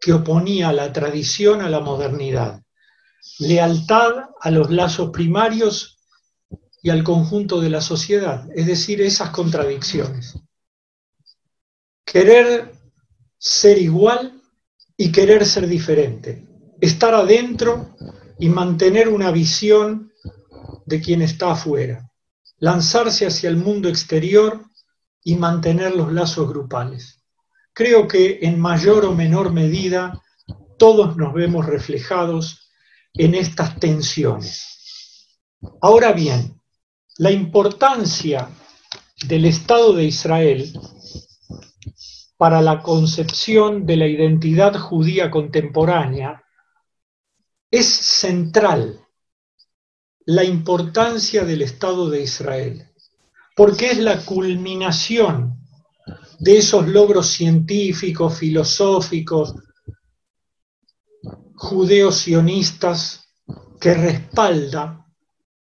que 0.00 0.14
oponía 0.14 0.72
la 0.72 0.90
tradición 0.90 1.60
a 1.60 1.68
la 1.68 1.80
modernidad, 1.80 2.62
lealtad 3.40 4.30
a 4.40 4.50
los 4.50 4.70
lazos 4.70 5.10
primarios 5.10 5.98
y 6.82 6.88
al 6.88 7.04
conjunto 7.04 7.60
de 7.60 7.68
la 7.68 7.82
sociedad, 7.82 8.48
es 8.54 8.68
decir, 8.68 9.02
esas 9.02 9.28
contradicciones. 9.28 10.38
Querer 12.06 12.72
ser 13.36 13.76
igual 13.76 14.40
y 14.96 15.12
querer 15.12 15.44
ser 15.44 15.66
diferente, 15.66 16.42
estar 16.80 17.12
adentro 17.12 17.94
y 18.38 18.48
mantener 18.48 19.10
una 19.10 19.30
visión 19.30 20.10
de 20.86 21.02
quien 21.02 21.20
está 21.20 21.52
afuera, 21.52 22.10
lanzarse 22.64 23.26
hacia 23.26 23.50
el 23.50 23.58
mundo 23.58 23.90
exterior 23.90 24.64
y 25.22 25.36
mantener 25.36 25.94
los 25.94 26.10
lazos 26.10 26.48
grupales. 26.48 27.22
Creo 27.74 28.08
que 28.08 28.38
en 28.40 28.58
mayor 28.58 29.04
o 29.04 29.14
menor 29.14 29.52
medida 29.52 30.22
todos 30.78 31.14
nos 31.18 31.34
vemos 31.34 31.66
reflejados 31.66 32.70
en 33.12 33.34
estas 33.34 33.78
tensiones. 33.78 35.36
Ahora 35.82 36.12
bien, 36.12 36.58
la 37.18 37.30
importancia 37.30 38.48
del 39.28 39.44
Estado 39.44 39.92
de 39.92 40.04
Israel 40.04 40.72
para 42.38 42.62
la 42.62 42.80
concepción 42.80 43.84
de 43.84 43.98
la 43.98 44.06
identidad 44.06 44.74
judía 44.78 45.30
contemporánea 45.30 46.42
es 47.70 47.86
central 47.86 49.03
la 50.26 50.44
importancia 50.44 51.44
del 51.44 51.62
Estado 51.62 52.08
de 52.08 52.22
Israel, 52.22 52.88
porque 53.54 53.90
es 53.90 53.98
la 53.98 54.24
culminación 54.24 55.60
de 56.38 56.58
esos 56.58 56.88
logros 56.88 57.28
científicos, 57.28 58.38
filosóficos, 58.38 59.54
judeos-sionistas 61.54 63.28
que 63.80 63.94
respalda, 63.94 65.06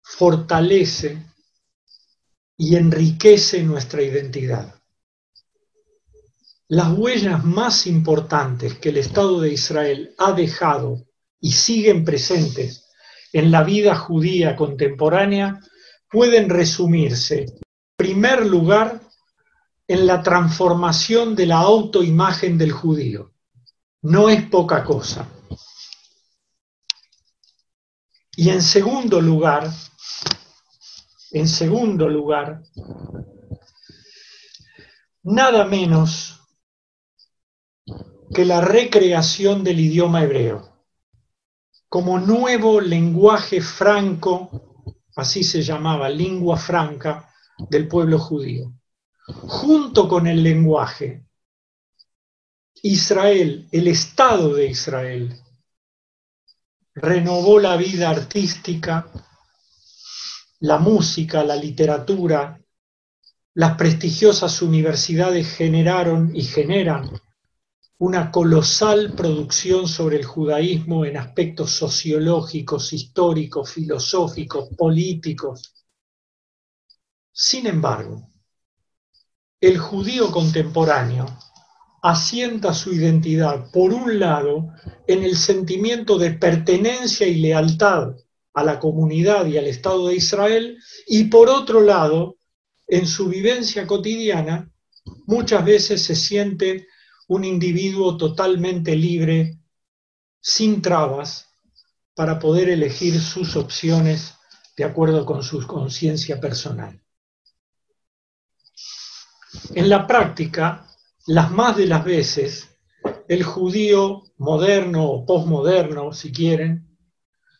fortalece 0.01 1.25
y 2.57 2.75
enriquece 2.75 3.63
nuestra 3.63 4.01
identidad. 4.01 4.75
Las 6.67 6.95
huellas 6.97 7.43
más 7.43 7.87
importantes 7.87 8.77
que 8.77 8.89
el 8.89 8.97
Estado 8.97 9.41
de 9.41 9.53
Israel 9.53 10.13
ha 10.17 10.33
dejado 10.33 11.05
y 11.39 11.51
siguen 11.53 12.03
presentes 12.03 12.88
en 13.33 13.51
la 13.51 13.63
vida 13.63 13.95
judía 13.95 14.55
contemporánea 14.55 15.59
pueden 16.09 16.49
resumirse, 16.49 17.41
en 17.41 17.59
primer 17.95 18.45
lugar, 18.45 19.01
en 19.87 20.07
la 20.07 20.21
transformación 20.21 21.35
de 21.35 21.45
la 21.47 21.57
autoimagen 21.57 22.57
del 22.57 22.71
judío. 22.71 23.33
No 24.01 24.29
es 24.29 24.43
poca 24.43 24.83
cosa. 24.83 25.27
Y 28.35 28.49
en 28.49 28.61
segundo 28.61 29.19
lugar, 29.19 29.69
en 31.31 31.47
segundo 31.47 32.07
lugar, 32.07 32.63
nada 35.23 35.65
menos 35.65 36.39
que 38.33 38.45
la 38.45 38.61
recreación 38.61 39.63
del 39.63 39.79
idioma 39.79 40.23
hebreo 40.23 40.68
como 41.89 42.19
nuevo 42.19 42.79
lenguaje 42.79 43.61
franco, 43.61 44.93
así 45.15 45.43
se 45.43 45.63
llamaba, 45.63 46.07
lengua 46.07 46.55
franca 46.55 47.33
del 47.69 47.87
pueblo 47.87 48.19
judío. 48.19 48.71
Junto 49.25 50.07
con 50.07 50.27
el 50.27 50.43
lenguaje, 50.43 51.25
Israel, 52.83 53.67
el 53.71 53.87
Estado 53.87 54.53
de 54.53 54.67
Israel, 54.67 55.35
renovó 56.93 57.59
la 57.59 57.75
vida 57.75 58.09
artística, 58.09 59.11
la 60.59 60.77
música, 60.77 61.43
la 61.43 61.55
literatura, 61.55 62.61
las 63.55 63.75
prestigiosas 63.75 64.61
universidades 64.61 65.47
generaron 65.55 66.35
y 66.35 66.43
generan 66.43 67.09
una 67.99 68.31
colosal 68.31 69.13
producción 69.13 69.87
sobre 69.87 70.17
el 70.17 70.25
judaísmo 70.25 71.03
en 71.03 71.17
aspectos 71.17 71.71
sociológicos, 71.71 72.93
históricos, 72.93 73.73
filosóficos, 73.73 74.69
políticos. 74.77 75.85
Sin 77.31 77.67
embargo, 77.67 78.29
el 79.59 79.77
judío 79.77 80.31
contemporáneo 80.31 81.25
asienta 82.01 82.73
su 82.73 82.93
identidad, 82.93 83.69
por 83.71 83.93
un 83.93 84.17
lado, 84.17 84.69
en 85.05 85.23
el 85.23 85.35
sentimiento 85.35 86.17
de 86.17 86.31
pertenencia 86.31 87.27
y 87.27 87.35
lealtad 87.41 88.15
a 88.53 88.63
la 88.63 88.79
comunidad 88.79 89.45
y 89.45 89.57
al 89.57 89.67
Estado 89.67 90.07
de 90.07 90.15
Israel, 90.15 90.77
y 91.05 91.25
por 91.25 91.49
otro 91.49 91.81
lado, 91.81 92.37
en 92.87 93.05
su 93.05 93.27
vivencia 93.27 93.85
cotidiana, 93.85 94.71
muchas 95.25 95.65
veces 95.65 96.01
se 96.01 96.15
siente 96.15 96.87
un 97.29 97.45
individuo 97.45 98.17
totalmente 98.17 98.95
libre, 98.95 99.59
sin 100.41 100.81
trabas, 100.81 101.47
para 102.15 102.39
poder 102.39 102.69
elegir 102.69 103.21
sus 103.21 103.55
opciones 103.55 104.33
de 104.75 104.83
acuerdo 104.83 105.25
con 105.25 105.43
su 105.43 105.65
conciencia 105.67 106.39
personal. 106.39 106.99
En 109.75 109.89
la 109.89 110.07
práctica, 110.07 110.87
las 111.27 111.51
más 111.51 111.77
de 111.77 111.85
las 111.85 112.03
veces, 112.03 112.67
el 113.27 113.43
judío 113.43 114.23
moderno 114.37 115.05
o 115.05 115.25
posmoderno, 115.25 116.11
si 116.13 116.31
quieren, 116.31 116.97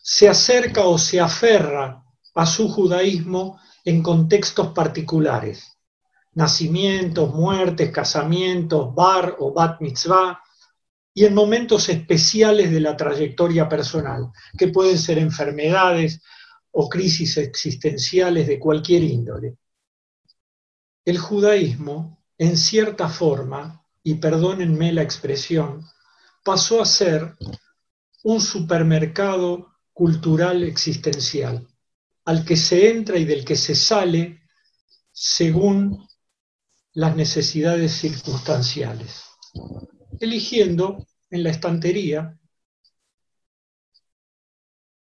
se 0.01 0.27
acerca 0.27 0.85
o 0.85 0.97
se 0.97 1.19
aferra 1.19 2.03
a 2.33 2.45
su 2.47 2.69
judaísmo 2.69 3.59
en 3.85 4.01
contextos 4.01 4.69
particulares, 4.69 5.78
nacimientos, 6.33 7.33
muertes, 7.33 7.91
casamientos, 7.91 8.93
bar 8.93 9.35
o 9.39 9.53
bat 9.53 9.81
mitzvah, 9.81 10.41
y 11.13 11.25
en 11.25 11.33
momentos 11.33 11.89
especiales 11.89 12.71
de 12.71 12.79
la 12.79 12.95
trayectoria 12.95 13.67
personal, 13.67 14.31
que 14.57 14.67
pueden 14.69 14.97
ser 14.97 15.17
enfermedades 15.17 16.21
o 16.71 16.87
crisis 16.87 17.37
existenciales 17.37 18.47
de 18.47 18.59
cualquier 18.59 19.03
índole. 19.03 19.57
El 21.03 21.17
judaísmo, 21.17 22.23
en 22.37 22.57
cierta 22.57 23.09
forma, 23.09 23.83
y 24.03 24.15
perdónenme 24.15 24.93
la 24.93 25.01
expresión, 25.01 25.85
pasó 26.43 26.81
a 26.81 26.85
ser 26.85 27.35
un 28.23 28.39
supermercado 28.39 29.75
cultural 29.91 30.63
existencial, 30.63 31.67
al 32.25 32.45
que 32.45 32.55
se 32.55 32.91
entra 32.91 33.17
y 33.17 33.25
del 33.25 33.43
que 33.43 33.55
se 33.55 33.75
sale 33.75 34.43
según 35.11 36.07
las 36.99 37.15
necesidades 37.15 37.93
circunstanciales, 37.93 39.23
eligiendo 40.19 41.07
en 41.29 41.43
la 41.43 41.49
estantería 41.49 42.37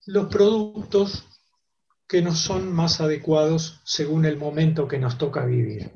los 0.06 0.28
productos 0.28 1.24
que 2.06 2.22
nos 2.22 2.40
son 2.40 2.74
más 2.74 3.00
adecuados 3.00 3.80
según 3.86 4.26
el 4.26 4.36
momento 4.36 4.90
que 4.90 5.00
nos 5.00 5.18
toca 5.18 5.46
vivir. 5.46 5.94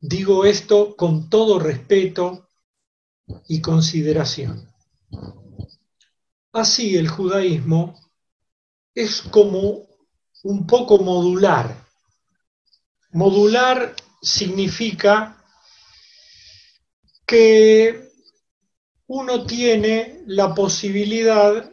Digo 0.00 0.44
esto 0.46 0.96
con 0.96 1.30
todo 1.30 1.60
respeto 1.60 2.48
y 3.46 3.60
consideración. 3.60 4.68
Así 6.50 6.96
el 6.96 7.06
judaísmo 7.06 7.94
es 8.92 9.22
como 9.22 9.86
un 10.42 10.66
poco 10.66 10.98
modular. 10.98 11.86
Modular 13.12 13.94
significa 14.24 15.44
que 17.26 18.08
uno 19.06 19.46
tiene 19.46 20.22
la 20.26 20.54
posibilidad 20.54 21.70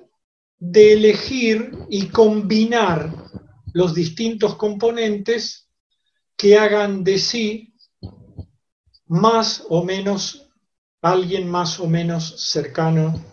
de 0.59 0.93
elegir 0.93 1.71
y 1.89 2.09
combinar 2.09 3.11
los 3.73 3.95
distintos 3.95 4.55
componentes 4.55 5.69
que 6.35 6.57
hagan 6.57 7.03
de 7.03 7.17
sí 7.17 7.73
más 9.07 9.63
o 9.69 9.83
menos 9.83 10.49
alguien 11.01 11.49
más 11.49 11.79
o 11.79 11.87
menos 11.87 12.35
cercano 12.51 13.25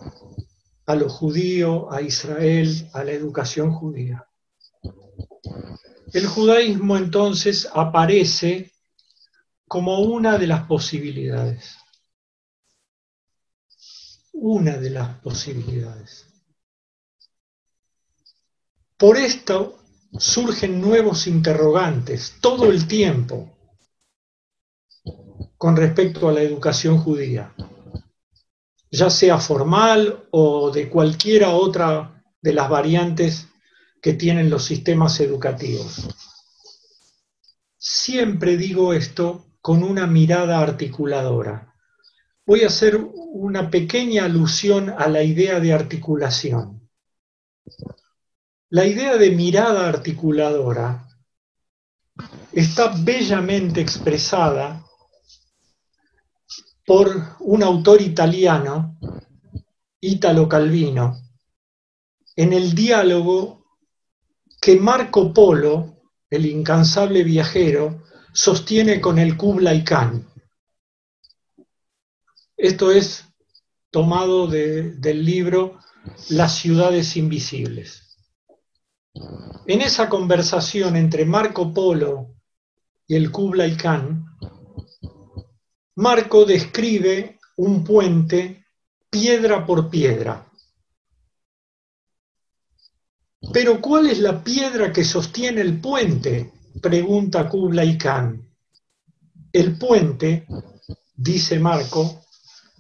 a 0.87 0.95
lo 0.95 1.09
judío, 1.11 1.93
a 1.93 2.01
Israel, 2.01 2.89
a 2.95 3.05
la 3.05 3.13
educación 3.13 3.73
judía. 3.73 4.27
El 6.15 6.27
judaísmo 6.27 6.97
entonces 6.97 7.69
aparece 7.75 8.73
como 9.69 10.01
una 10.01 10.39
de 10.39 10.47
las 10.47 10.65
posibilidades. 10.65 11.77
Una 14.33 14.77
de 14.77 14.91
las 14.91 15.19
posibilidades. 15.21 16.27
Por 18.97 19.17
esto 19.17 19.79
surgen 20.19 20.81
nuevos 20.81 21.27
interrogantes 21.27 22.35
todo 22.41 22.71
el 22.71 22.89
tiempo 22.89 23.57
con 25.57 25.77
respecto 25.77 26.29
a 26.29 26.33
la 26.33 26.43
educación 26.43 26.99
judía. 26.99 27.55
ya 28.91 29.11
sea 29.11 29.39
formal 29.39 30.27
o 30.31 30.71
de 30.71 30.89
cualquiera 30.89 31.51
otra 31.51 32.25
de 32.41 32.55
las 32.55 32.71
variantes 32.71 33.47
que 34.01 34.15
tienen 34.15 34.49
los 34.49 34.65
sistemas 34.65 35.21
educativos. 35.21 36.09
Siempre 37.77 38.57
digo 38.57 38.95
esto 38.95 39.48
con 39.69 39.83
una 39.83 40.07
mirada 40.07 40.61
articuladora. 40.61 41.75
Voy 42.47 42.63
a 42.63 42.69
hacer 42.69 42.99
una 43.13 43.69
pequeña 43.69 44.25
alusión 44.25 44.89
a 44.89 45.09
la 45.09 45.23
idea 45.23 45.61
de 45.61 45.75
articulación. 45.75 46.89
La 48.71 48.87
idea 48.87 49.19
de 49.19 49.31
mirada 49.33 49.87
articuladora 49.87 51.07
está 52.51 52.95
bellamente 52.99 53.83
expresada 53.83 54.83
por 56.87 57.37
un 57.41 57.63
autor 57.63 58.01
italiano, 58.01 58.99
Italo 60.01 60.49
Calvino, 60.49 61.21
en 62.37 62.55
el 62.55 62.75
diálogo 62.75 63.67
que 64.63 64.77
Marco 64.77 65.35
Polo, 65.35 66.01
el 66.31 66.47
incansable 66.47 67.23
viajero, 67.23 68.08
sostiene 68.39 69.01
con 69.01 69.19
el 69.19 69.37
Kublai 69.37 69.83
Khan. 69.83 70.25
Esto 72.57 72.93
es 72.93 73.25
tomado 73.91 74.47
del 74.47 75.25
libro 75.25 75.81
Las 76.29 76.55
ciudades 76.55 77.17
invisibles. 77.17 78.17
En 79.67 79.81
esa 79.81 80.09
conversación 80.09 80.95
entre 80.95 81.25
Marco 81.25 81.75
Polo 81.75 82.37
y 83.09 83.17
el 83.17 83.33
Kublai 83.33 83.77
Khan, 83.77 84.25
Marco 85.97 86.45
describe 86.45 87.41
un 87.57 87.83
puente 87.83 88.67
piedra 89.11 89.67
por 89.67 89.91
piedra. 89.91 90.49
Pero 93.53 93.81
¿cuál 93.81 94.07
es 94.07 94.21
la 94.21 94.45
piedra 94.45 94.93
que 94.93 95.05
sostiene 95.05 95.61
el 95.61 95.81
puente? 95.81 96.53
Pregunta 96.81 97.49
Kublai 97.49 97.97
Khan. 97.97 98.49
El 99.53 99.79
puente, 99.79 100.47
dice 101.15 101.59
Marco, 101.59 102.25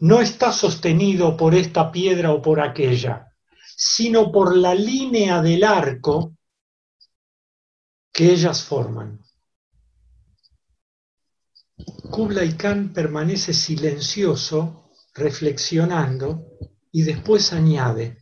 no 0.00 0.20
está 0.20 0.52
sostenido 0.52 1.36
por 1.36 1.54
esta 1.54 1.90
piedra 1.90 2.32
o 2.32 2.40
por 2.40 2.60
aquella, 2.60 3.32
sino 3.76 4.30
por 4.30 4.56
la 4.56 4.74
línea 4.74 5.42
del 5.42 5.64
arco 5.64 6.36
que 8.12 8.32
ellas 8.32 8.62
forman. 8.62 9.20
Kublai 12.10 12.56
Khan 12.56 12.92
permanece 12.92 13.52
silencioso, 13.52 14.90
reflexionando, 15.14 16.44
y 16.90 17.02
después 17.02 17.52
añade, 17.52 18.18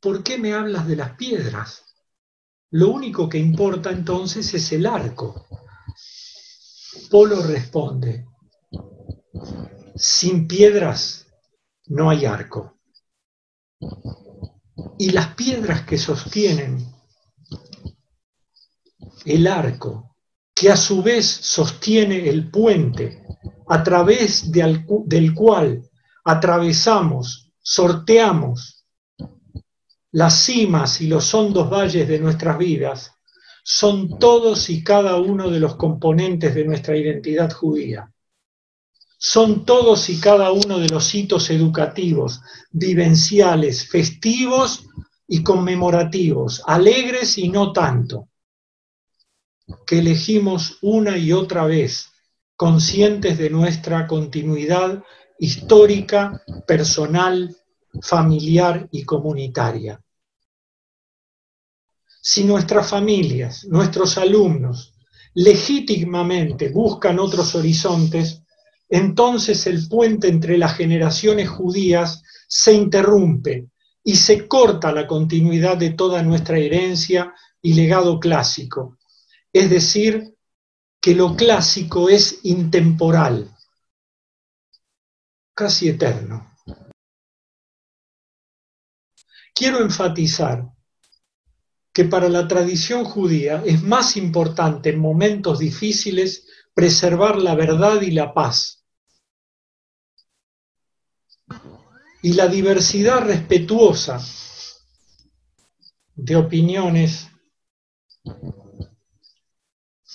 ¿por 0.00 0.22
qué 0.22 0.38
me 0.38 0.54
hablas 0.54 0.86
de 0.86 0.96
las 0.96 1.16
piedras? 1.16 1.87
Lo 2.70 2.90
único 2.90 3.28
que 3.28 3.38
importa 3.38 3.90
entonces 3.90 4.52
es 4.52 4.72
el 4.72 4.86
arco. 4.86 5.46
Polo 7.10 7.42
responde, 7.42 8.26
sin 9.96 10.46
piedras 10.46 11.26
no 11.86 12.10
hay 12.10 12.26
arco. 12.26 12.78
Y 14.98 15.10
las 15.10 15.34
piedras 15.34 15.82
que 15.86 15.96
sostienen 15.96 16.92
el 19.24 19.46
arco, 19.46 20.16
que 20.54 20.70
a 20.70 20.76
su 20.76 21.02
vez 21.02 21.26
sostiene 21.26 22.28
el 22.28 22.50
puente 22.50 23.22
a 23.68 23.82
través 23.82 24.50
del 24.50 25.34
cual 25.34 25.88
atravesamos, 26.24 27.52
sorteamos 27.60 28.77
las 30.18 30.42
cimas 30.42 31.00
y 31.00 31.06
los 31.06 31.32
hondos 31.32 31.70
valles 31.70 32.08
de 32.08 32.18
nuestras 32.18 32.58
vidas 32.58 33.12
son 33.62 34.18
todos 34.18 34.68
y 34.68 34.82
cada 34.82 35.14
uno 35.14 35.48
de 35.48 35.60
los 35.60 35.76
componentes 35.76 36.56
de 36.56 36.64
nuestra 36.64 36.96
identidad 36.96 37.52
judía. 37.52 38.12
Son 39.16 39.64
todos 39.64 40.10
y 40.10 40.18
cada 40.18 40.50
uno 40.50 40.80
de 40.80 40.88
los 40.88 41.14
hitos 41.14 41.50
educativos, 41.50 42.40
vivenciales, 42.72 43.88
festivos 43.88 44.88
y 45.28 45.44
conmemorativos, 45.44 46.64
alegres 46.66 47.38
y 47.38 47.48
no 47.48 47.72
tanto, 47.72 48.28
que 49.86 50.00
elegimos 50.00 50.78
una 50.82 51.16
y 51.16 51.32
otra 51.32 51.64
vez, 51.64 52.10
conscientes 52.56 53.38
de 53.38 53.50
nuestra 53.50 54.08
continuidad 54.08 55.00
histórica, 55.38 56.42
personal, 56.66 57.56
familiar 58.02 58.88
y 58.90 59.04
comunitaria. 59.04 60.02
Si 62.30 62.44
nuestras 62.44 62.90
familias, 62.90 63.64
nuestros 63.64 64.18
alumnos, 64.18 64.92
legítimamente 65.32 66.68
buscan 66.68 67.18
otros 67.18 67.54
horizontes, 67.54 68.42
entonces 68.86 69.66
el 69.66 69.88
puente 69.88 70.28
entre 70.28 70.58
las 70.58 70.76
generaciones 70.76 71.48
judías 71.48 72.22
se 72.46 72.74
interrumpe 72.74 73.70
y 74.04 74.16
se 74.16 74.46
corta 74.46 74.92
la 74.92 75.06
continuidad 75.06 75.78
de 75.78 75.94
toda 75.94 76.22
nuestra 76.22 76.58
herencia 76.58 77.32
y 77.62 77.72
legado 77.72 78.20
clásico. 78.20 78.98
Es 79.50 79.70
decir, 79.70 80.36
que 81.00 81.14
lo 81.14 81.34
clásico 81.34 82.10
es 82.10 82.40
intemporal, 82.42 83.56
casi 85.54 85.88
eterno. 85.88 86.46
quiero 89.54 89.80
enfatizar 89.80 90.77
que 91.98 92.04
para 92.04 92.28
la 92.28 92.46
tradición 92.46 93.04
judía 93.04 93.60
es 93.66 93.82
más 93.82 94.16
importante 94.16 94.90
en 94.90 95.00
momentos 95.00 95.58
difíciles 95.58 96.46
preservar 96.72 97.42
la 97.42 97.56
verdad 97.56 98.00
y 98.02 98.12
la 98.12 98.32
paz. 98.32 98.84
Y 102.22 102.34
la 102.34 102.46
diversidad 102.46 103.22
respetuosa 103.22 104.24
de 106.14 106.36
opiniones 106.36 107.26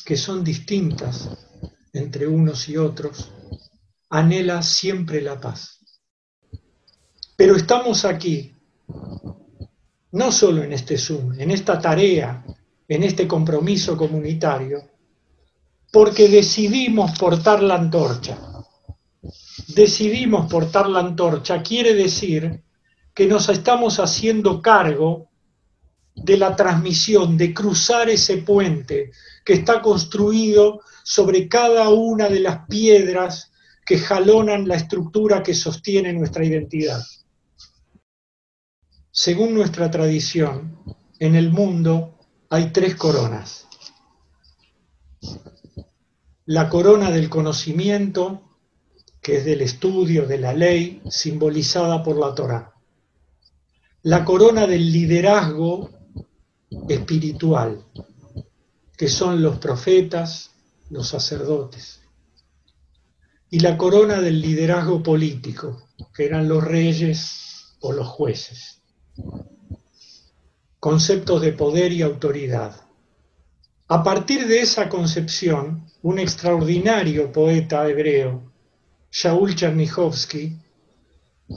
que 0.06 0.16
son 0.16 0.42
distintas 0.42 1.32
entre 1.92 2.28
unos 2.28 2.70
y 2.70 2.78
otros, 2.78 3.30
anhela 4.10 4.64
siempre 4.64 5.20
la 5.22 5.38
paz. 5.38 5.80
Pero 7.36 7.58
estamos 7.58 8.06
aquí 8.06 8.56
no 10.14 10.32
solo 10.32 10.64
en 10.64 10.74
este 10.74 10.98
Zoom, 10.98 11.40
en 11.40 11.52
esta 11.52 11.80
tarea, 11.80 12.44
en 12.88 13.04
este 13.04 13.28
compromiso 13.28 13.98
comunitario, 13.98 14.82
porque 15.92 16.28
decidimos 16.28 17.18
portar 17.18 17.64
la 17.64 17.76
antorcha. 17.76 18.38
Decidimos 19.70 20.52
portar 20.52 20.90
la 20.90 21.00
antorcha 21.00 21.64
quiere 21.64 21.94
decir 21.96 22.62
que 23.14 23.26
nos 23.26 23.50
estamos 23.50 24.00
haciendo 24.00 24.62
cargo 24.62 25.30
de 26.16 26.38
la 26.38 26.56
transmisión, 26.56 27.36
de 27.36 27.54
cruzar 27.54 28.10
ese 28.10 28.38
puente 28.38 29.12
que 29.44 29.54
está 29.54 29.82
construido 29.82 30.82
sobre 31.04 31.48
cada 31.48 31.90
una 31.90 32.30
de 32.30 32.40
las 32.40 32.68
piedras 32.68 33.52
que 33.84 33.98
jalonan 33.98 34.68
la 34.68 34.76
estructura 34.76 35.42
que 35.42 35.56
sostiene 35.56 36.14
nuestra 36.14 36.46
identidad. 36.46 37.02
Según 39.16 39.54
nuestra 39.54 39.92
tradición, 39.92 40.76
en 41.20 41.36
el 41.36 41.52
mundo 41.52 42.18
hay 42.50 42.72
tres 42.72 42.96
coronas. 42.96 43.68
La 46.46 46.68
corona 46.68 47.12
del 47.12 47.30
conocimiento, 47.30 48.58
que 49.22 49.38
es 49.38 49.46
del 49.46 49.62
estudio, 49.62 50.26
de 50.26 50.40
la 50.40 50.54
ley, 50.54 51.04
simbolizada 51.12 52.02
por 52.02 52.18
la 52.18 52.34
Torá. 52.34 52.74
La 54.02 54.26
corona 54.26 54.66
del 54.66 54.92
liderazgo 54.92 55.92
espiritual, 56.90 57.86
que 58.98 59.10
son 59.10 59.44
los 59.44 59.60
profetas, 59.60 60.56
los 60.90 61.08
sacerdotes. 61.08 62.02
Y 63.52 63.60
la 63.60 63.78
corona 63.78 64.22
del 64.22 64.42
liderazgo 64.42 65.04
político, 65.04 65.90
que 66.16 66.26
eran 66.26 66.50
los 66.50 66.64
reyes 66.64 67.76
o 67.80 67.92
los 67.92 68.08
jueces 68.08 68.80
conceptos 70.80 71.42
de 71.42 71.54
poder 71.54 71.94
y 71.94 72.02
autoridad. 72.02 72.76
A 73.88 74.04
partir 74.04 74.48
de 74.48 74.62
esa 74.62 74.90
concepción, 74.90 75.86
un 76.02 76.20
extraordinario 76.20 77.32
poeta 77.32 77.88
hebreo, 77.88 78.52
Shaul 79.12 79.56
Chernichovsky, 79.56 80.58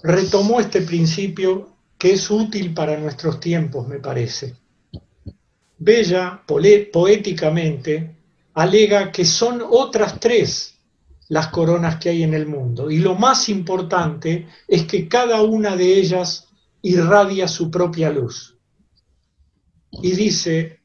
retomó 0.03 0.61
este 0.61 0.83
principio 0.83 1.77
que 1.99 2.13
es 2.13 2.31
útil 2.31 2.75
para 2.75 2.99
nuestros 2.99 3.41
tiempos, 3.41 3.89
me 3.89 3.99
parece. 3.99 4.55
Bella, 5.79 6.43
poéticamente, 6.47 8.17
alega 8.55 9.11
que 9.11 9.25
son 9.25 9.63
otras 9.69 10.21
tres 10.21 10.75
las 11.29 11.49
coronas 11.49 11.97
que 11.97 12.11
hay 12.11 12.23
en 12.23 12.35
el 12.35 12.47
mundo. 12.47 12.91
Y 12.91 12.99
lo 12.99 13.15
más 13.15 13.49
importante 13.49 14.47
es 14.69 14.85
que 14.85 15.09
cada 15.09 15.43
una 15.43 15.77
de 15.77 15.99
ellas 15.99 16.49
irradia 16.87 17.49
su 17.49 17.69
propia 17.69 18.11
luz. 18.11 18.57
Y 19.91 20.13
dice, 20.13 20.81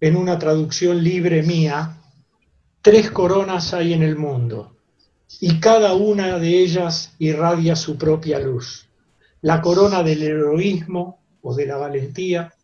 en 0.00 0.16
una 0.16 0.38
traducción 0.38 1.04
libre 1.04 1.42
mía, 1.42 2.00
tres 2.80 3.10
coronas 3.10 3.74
hay 3.74 3.92
en 3.92 4.02
el 4.02 4.16
mundo, 4.16 4.76
y 5.38 5.60
cada 5.60 5.92
una 5.92 6.38
de 6.38 6.60
ellas 6.60 7.14
irradia 7.18 7.76
su 7.76 7.98
propia 7.98 8.38
luz. 8.38 8.88
La 9.42 9.60
corona 9.60 10.02
del 10.02 10.22
heroísmo 10.22 11.22
o 11.42 11.54
de 11.54 11.66
la 11.66 11.76
valentía, 11.76 12.54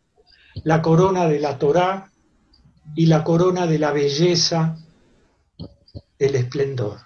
la 0.65 0.81
corona 0.81 1.29
de 1.29 1.41
la 1.41 1.59
Torá 1.59 2.11
y 2.97 3.07
la 3.07 3.25
corona 3.25 3.67
de 3.67 3.79
la 3.79 3.93
belleza 3.93 4.79
el 6.19 6.35
esplendor. 6.35 6.99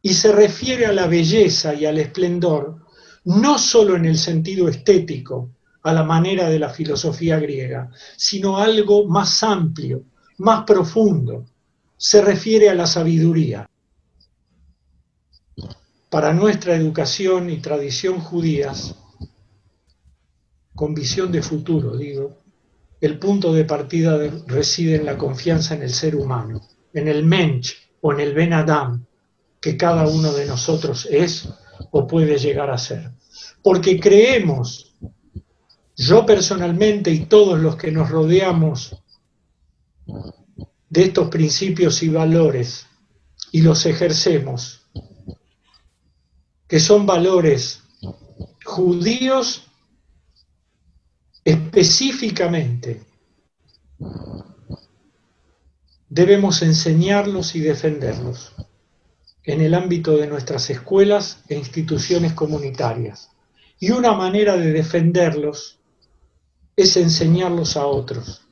Y 0.00 0.14
se 0.14 0.30
refiere 0.30 0.86
a 0.86 0.92
la 0.92 1.08
belleza 1.08 1.74
y 1.74 1.86
al 1.86 1.98
esplendor 1.98 2.79
no 3.24 3.58
solo 3.58 3.96
en 3.96 4.04
el 4.04 4.18
sentido 4.18 4.68
estético, 4.68 5.50
a 5.82 5.92
la 5.92 6.04
manera 6.04 6.48
de 6.48 6.58
la 6.58 6.68
filosofía 6.68 7.38
griega, 7.38 7.90
sino 8.16 8.58
algo 8.58 9.06
más 9.06 9.42
amplio, 9.42 10.04
más 10.38 10.64
profundo. 10.64 11.46
Se 11.96 12.20
refiere 12.20 12.68
a 12.68 12.74
la 12.74 12.86
sabiduría. 12.86 13.68
Para 16.10 16.34
nuestra 16.34 16.74
educación 16.74 17.50
y 17.50 17.58
tradición 17.58 18.20
judías, 18.20 18.94
con 20.74 20.94
visión 20.94 21.30
de 21.30 21.42
futuro, 21.42 21.96
digo, 21.96 22.38
el 23.00 23.18
punto 23.18 23.52
de 23.52 23.64
partida 23.64 24.18
reside 24.46 24.96
en 24.96 25.06
la 25.06 25.16
confianza 25.16 25.74
en 25.74 25.82
el 25.82 25.90
ser 25.90 26.16
humano, 26.16 26.60
en 26.92 27.08
el 27.08 27.24
mensch, 27.24 27.74
o 28.00 28.12
en 28.12 28.20
el 28.20 28.34
Ben 28.34 28.52
Adam 28.52 29.04
que 29.60 29.76
cada 29.76 30.08
uno 30.08 30.32
de 30.32 30.46
nosotros 30.46 31.06
es 31.10 31.48
o 31.90 32.06
puede 32.06 32.38
llegar 32.38 32.70
a 32.70 32.78
ser. 32.78 33.10
Porque 33.62 33.98
creemos, 33.98 34.94
yo 35.96 36.24
personalmente 36.24 37.10
y 37.10 37.26
todos 37.26 37.58
los 37.58 37.76
que 37.76 37.90
nos 37.90 38.10
rodeamos 38.10 38.96
de 40.88 41.02
estos 41.04 41.28
principios 41.28 42.02
y 42.02 42.08
valores 42.08 42.86
y 43.52 43.62
los 43.62 43.86
ejercemos, 43.86 44.86
que 46.66 46.80
son 46.80 47.06
valores 47.06 47.82
judíos 48.64 49.64
específicamente 51.44 53.02
debemos 56.08 56.62
enseñarlos 56.62 57.54
y 57.54 57.60
defenderlos 57.60 58.52
en 59.52 59.60
el 59.60 59.74
ámbito 59.74 60.16
de 60.16 60.28
nuestras 60.28 60.70
escuelas 60.70 61.42
e 61.48 61.56
instituciones 61.56 62.34
comunitarias. 62.34 63.30
Y 63.80 63.90
una 63.90 64.12
manera 64.12 64.56
de 64.56 64.72
defenderlos 64.72 65.80
es 66.76 66.96
enseñarlos 66.96 67.76
a 67.76 67.86
otros 67.86 68.46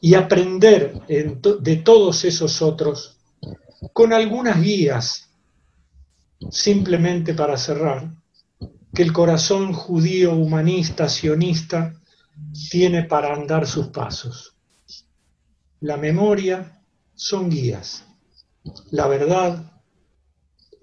y 0.00 0.14
aprender 0.14 1.02
de 1.06 1.76
todos 1.76 2.24
esos 2.24 2.62
otros 2.62 3.18
con 3.92 4.12
algunas 4.12 4.62
guías, 4.62 5.30
simplemente 6.50 7.34
para 7.34 7.56
cerrar, 7.56 8.12
que 8.94 9.02
el 9.02 9.12
corazón 9.12 9.72
judío, 9.72 10.34
humanista, 10.34 11.08
sionista, 11.08 12.00
tiene 12.70 13.02
para 13.02 13.34
andar 13.34 13.66
sus 13.66 13.88
pasos. 13.88 14.54
La 15.80 15.96
memoria, 15.96 16.82
son 17.14 17.50
guías. 17.50 18.04
La 18.90 19.06
verdad, 19.06 19.75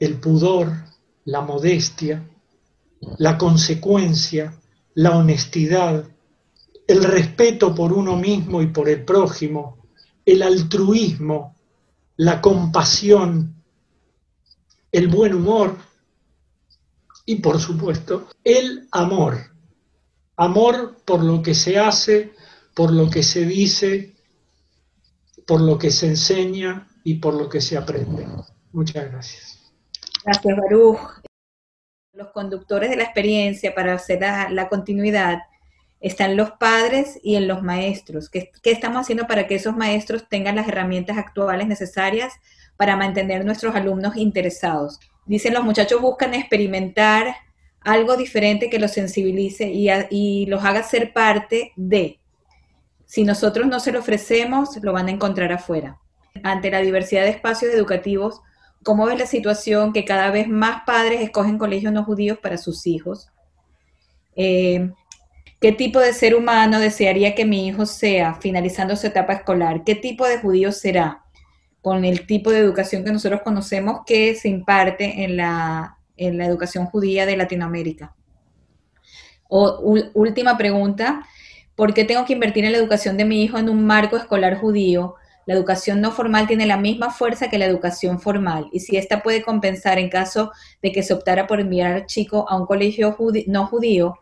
el 0.04 0.20
pudor, 0.20 0.72
la 1.26 1.42
modestia, 1.42 2.28
la 3.18 3.38
consecuencia, 3.38 4.54
la 4.96 5.18
honestidad, 5.18 6.08
el 6.88 7.04
respeto 7.04 7.74
por 7.74 7.94
uno 7.94 8.16
mismo 8.16 8.62
y 8.62 8.68
por 8.68 8.90
el 8.90 9.04
prójimo, 9.04 9.78
el 10.26 10.42
altruismo, 10.42 11.56
la 12.18 12.42
compasión, 12.42 13.56
el 14.92 15.08
buen 15.08 15.34
humor 15.34 15.78
y 17.26 17.36
por 17.36 17.60
supuesto 17.60 18.28
el 18.44 18.88
amor. 18.92 19.38
Amor 20.36 20.98
por 21.06 21.24
lo 21.24 21.42
que 21.42 21.54
se 21.54 21.78
hace, 21.80 22.34
por 22.74 22.92
lo 22.92 23.10
que 23.10 23.24
se 23.24 23.46
dice 23.46 24.14
por 25.46 25.62
lo 25.62 25.78
que 25.78 25.92
se 25.92 26.08
enseña 26.08 26.88
y 27.04 27.16
por 27.16 27.34
lo 27.34 27.50
que 27.50 27.62
se 27.62 27.78
aprende. 27.78 28.26
Muchas 28.72 29.12
gracias. 29.12 29.63
Gracias, 30.24 30.58
Baruch. 30.58 31.00
Los 32.14 32.30
conductores 32.32 32.90
de 32.90 32.96
la 32.96 33.04
experiencia 33.04 33.76
para 33.76 33.94
hacer 33.94 34.22
la, 34.22 34.70
continuidad 34.70 35.40
están 36.00 36.38
los 36.38 36.52
padres 36.52 37.20
y 37.24 37.36
en 37.36 37.48
los 37.48 37.64
maestros. 37.64 38.30
¿Qué, 38.30 38.52
¿Qué, 38.62 38.72
estamos 38.72 39.02
haciendo 39.02 39.28
para 39.28 39.48
que 39.48 39.56
esos 39.56 39.76
maestros 39.76 40.30
tengan 40.30 40.56
las 40.56 40.68
herramientas 40.68 41.18
actuales 41.18 41.68
necesarias 41.68 42.34
para 42.78 42.96
mantener 42.96 43.44
nuestros 43.44 43.76
alumnos 43.76 44.16
interesados? 44.16 45.00
Dicen 45.26 45.54
los 45.54 45.64
muchachos 45.64 46.02
buscan 46.02 46.34
experimentar 46.34 47.36
algo 47.82 48.16
diferente 48.16 48.70
que 48.70 48.80
los 48.80 48.92
sensibilice 48.92 49.70
y, 49.70 49.90
y 50.10 50.46
los 50.46 50.64
haga 50.64 50.84
ser 50.84 51.14
parte 51.14 51.74
de. 51.76 52.20
Si 53.06 53.24
nosotros 53.24 53.68
no 53.68 53.80
se 53.80 53.92
lo 53.92 54.00
ofrecemos, 54.00 54.78
lo 54.82 54.94
van 54.94 55.08
a 55.08 55.12
encontrar 55.12 55.52
afuera. 55.52 56.00
Ante 56.44 56.72
la 56.72 56.80
diversidad 56.80 57.24
de 57.24 57.30
espacios 57.30 57.74
educativos, 57.74 58.42
¿cómo 58.84 59.06
ves 59.06 59.20
la 59.20 59.26
situación 59.26 59.94
que 59.94 60.06
cada 60.06 60.32
vez 60.32 60.48
más 60.48 60.84
padres 60.86 61.22
escogen 61.22 61.58
colegios 61.58 61.94
no 61.94 62.04
judíos 62.04 62.38
para 62.40 62.58
sus 62.58 62.86
hijos? 62.88 63.30
Eh, 64.36 64.92
¿Qué 65.60 65.72
tipo 65.72 66.00
de 66.00 66.14
ser 66.14 66.36
humano 66.36 66.80
desearía 66.80 67.36
que 67.36 67.46
mi 67.46 67.68
hijo 67.68 67.86
sea 67.86 68.36
finalizando 68.36 68.96
su 68.96 69.08
etapa 69.08 69.34
escolar? 69.34 69.84
¿Qué 69.84 69.96
tipo 69.96 70.28
de 70.28 70.40
judío 70.40 70.72
será 70.72 71.24
con 71.82 72.06
el 72.06 72.26
tipo 72.28 72.52
de 72.52 72.60
educación 72.60 73.04
que 73.04 73.12
nosotros 73.12 73.42
conocemos 73.44 74.02
que 74.06 74.36
se 74.36 74.50
imparte 74.50 75.24
en 75.24 75.38
la, 75.38 75.98
en 76.18 76.38
la 76.38 76.46
educación 76.46 76.86
judía 76.86 77.26
de 77.26 77.38
Latinoamérica? 77.38 78.16
O, 79.48 79.80
última 80.14 80.58
pregunta, 80.58 81.26
¿Por 81.76 81.94
qué 81.94 82.04
tengo 82.04 82.26
que 82.26 82.34
invertir 82.34 82.66
en 82.66 82.72
la 82.72 82.78
educación 82.78 83.18
de 83.18 83.26
mi 83.26 83.44
hijo 83.44 83.58
en 83.58 83.70
un 83.70 83.86
marco 83.86 84.16
escolar 84.16 84.58
judío? 84.58 85.16
La 85.46 85.54
educación 85.54 86.02
no 86.02 86.12
formal 86.12 86.48
tiene 86.48 86.66
la 86.66 86.78
misma 86.78 87.12
fuerza 87.12 87.50
que 87.50 87.58
la 87.58 87.66
educación 87.66 88.20
formal 88.20 88.70
y 88.72 88.80
si 88.80 88.98
esta 88.98 89.22
puede 89.22 89.42
compensar 89.42 90.00
en 90.00 90.10
caso 90.10 90.52
de 90.82 90.92
que 90.92 91.04
se 91.04 91.14
optara 91.14 91.48
por 91.48 91.60
enviar 91.60 91.94
al 91.94 92.06
chico 92.06 92.46
a 92.50 92.58
un 92.58 92.66
colegio 92.66 93.18
no 93.48 93.68
judío, 93.68 94.20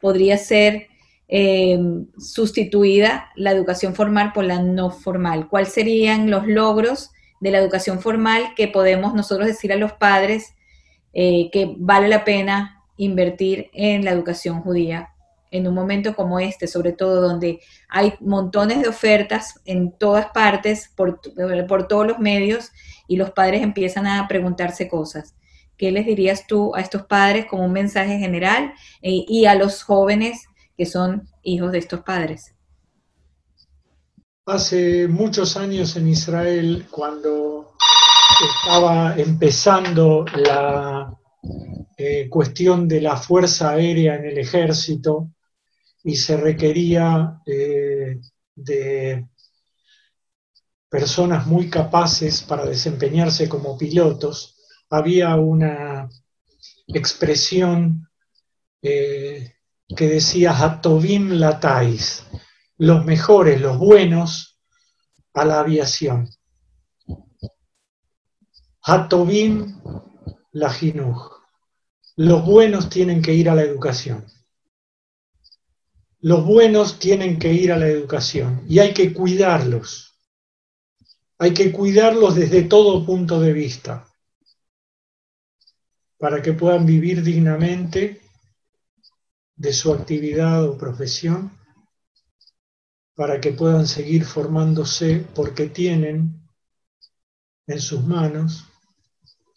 podría 0.00 0.38
ser 0.38 0.88
eh, 1.28 1.78
sustituida 2.18 3.30
la 3.36 3.52
educación 3.52 3.94
formal 3.94 4.32
por 4.32 4.44
la 4.44 4.60
no 4.60 4.90
formal. 4.90 5.48
¿Cuáles 5.48 5.72
serían 5.72 6.30
los 6.30 6.46
logros 6.46 7.10
de 7.40 7.50
la 7.50 7.58
educación 7.58 8.00
formal 8.00 8.54
que 8.56 8.68
podemos 8.68 9.14
nosotros 9.14 9.46
decir 9.46 9.72
a 9.72 9.76
los 9.76 9.92
padres 9.92 10.54
eh, 11.12 11.50
que 11.52 11.74
vale 11.76 12.08
la 12.08 12.24
pena 12.24 12.82
invertir 12.96 13.70
en 13.72 14.04
la 14.04 14.12
educación 14.12 14.60
judía 14.60 15.11
en 15.52 15.68
un 15.68 15.74
momento 15.74 16.16
como 16.16 16.40
este, 16.40 16.66
sobre 16.66 16.92
todo 16.92 17.20
donde 17.20 17.60
hay 17.88 18.14
montones 18.20 18.80
de 18.80 18.88
ofertas 18.88 19.60
en 19.64 19.92
todas 19.96 20.26
partes, 20.32 20.90
por, 20.96 21.20
por, 21.68 21.86
todos 21.86 22.06
los 22.06 22.18
medios, 22.18 22.70
y 23.06 23.16
los 23.16 23.30
padres 23.30 23.62
empiezan 23.62 24.06
a 24.06 24.26
preguntarse 24.26 24.88
cosas. 24.88 25.34
¿Qué 25.76 25.92
les 25.92 26.06
dirías 26.06 26.46
tú 26.46 26.74
a 26.74 26.80
estos 26.80 27.02
padres 27.02 27.46
como 27.46 27.64
un 27.64 27.72
mensaje 27.72 28.18
general 28.18 28.72
eh, 29.02 29.24
y 29.28 29.44
a 29.44 29.54
los 29.54 29.82
jóvenes 29.82 30.46
que 30.76 30.86
son 30.86 31.28
hijos 31.42 31.70
de 31.70 31.78
estos 31.78 32.00
padres? 32.00 32.54
Hace 34.46 35.06
muchos 35.06 35.56
años 35.56 35.96
en 35.96 36.08
Israel, 36.08 36.86
cuando 36.90 37.74
estaba 38.40 39.14
empezando 39.16 40.24
la 40.34 41.14
eh, 41.98 42.28
cuestión 42.28 42.88
de 42.88 43.00
la 43.00 43.16
fuerza 43.16 43.70
aérea 43.70 44.16
en 44.16 44.24
el 44.24 44.38
ejército, 44.38 45.31
y 46.04 46.16
se 46.16 46.36
requería 46.36 47.40
eh, 47.46 48.20
de 48.54 49.28
personas 50.88 51.46
muy 51.46 51.70
capaces 51.70 52.42
para 52.42 52.66
desempeñarse 52.66 53.48
como 53.48 53.78
pilotos, 53.78 54.56
había 54.90 55.36
una 55.36 56.08
expresión 56.86 58.08
eh, 58.82 59.54
que 59.96 60.08
decía 60.08 60.52
Hatovim 60.52 61.30
Latais, 61.30 62.26
los 62.76 63.04
mejores, 63.04 63.60
los 63.60 63.78
buenos 63.78 64.60
a 65.34 65.44
la 65.44 65.60
aviación. 65.60 66.28
Hatovim 68.82 69.80
la 70.52 70.74
los 72.16 72.44
buenos 72.44 72.90
tienen 72.90 73.22
que 73.22 73.32
ir 73.32 73.48
a 73.48 73.54
la 73.54 73.62
educación. 73.62 74.26
Los 76.22 76.46
buenos 76.46 76.98
tienen 76.98 77.38
que 77.38 77.52
ir 77.52 77.72
a 77.72 77.76
la 77.76 77.88
educación 77.88 78.64
y 78.68 78.78
hay 78.78 78.94
que 78.94 79.12
cuidarlos. 79.12 80.14
Hay 81.38 81.52
que 81.52 81.72
cuidarlos 81.72 82.36
desde 82.36 82.62
todo 82.62 83.04
punto 83.04 83.40
de 83.40 83.52
vista. 83.52 84.08
para 86.22 86.40
que 86.40 86.52
puedan 86.52 86.86
vivir 86.86 87.20
dignamente 87.24 88.22
de 89.56 89.72
su 89.72 89.92
actividad 89.92 90.64
o 90.68 90.78
profesión, 90.78 91.50
para 93.16 93.40
que 93.40 93.50
puedan 93.50 93.88
seguir 93.88 94.24
formándose 94.24 95.26
porque 95.34 95.66
tienen 95.66 96.48
en 97.66 97.80
sus 97.80 98.04
manos 98.04 98.68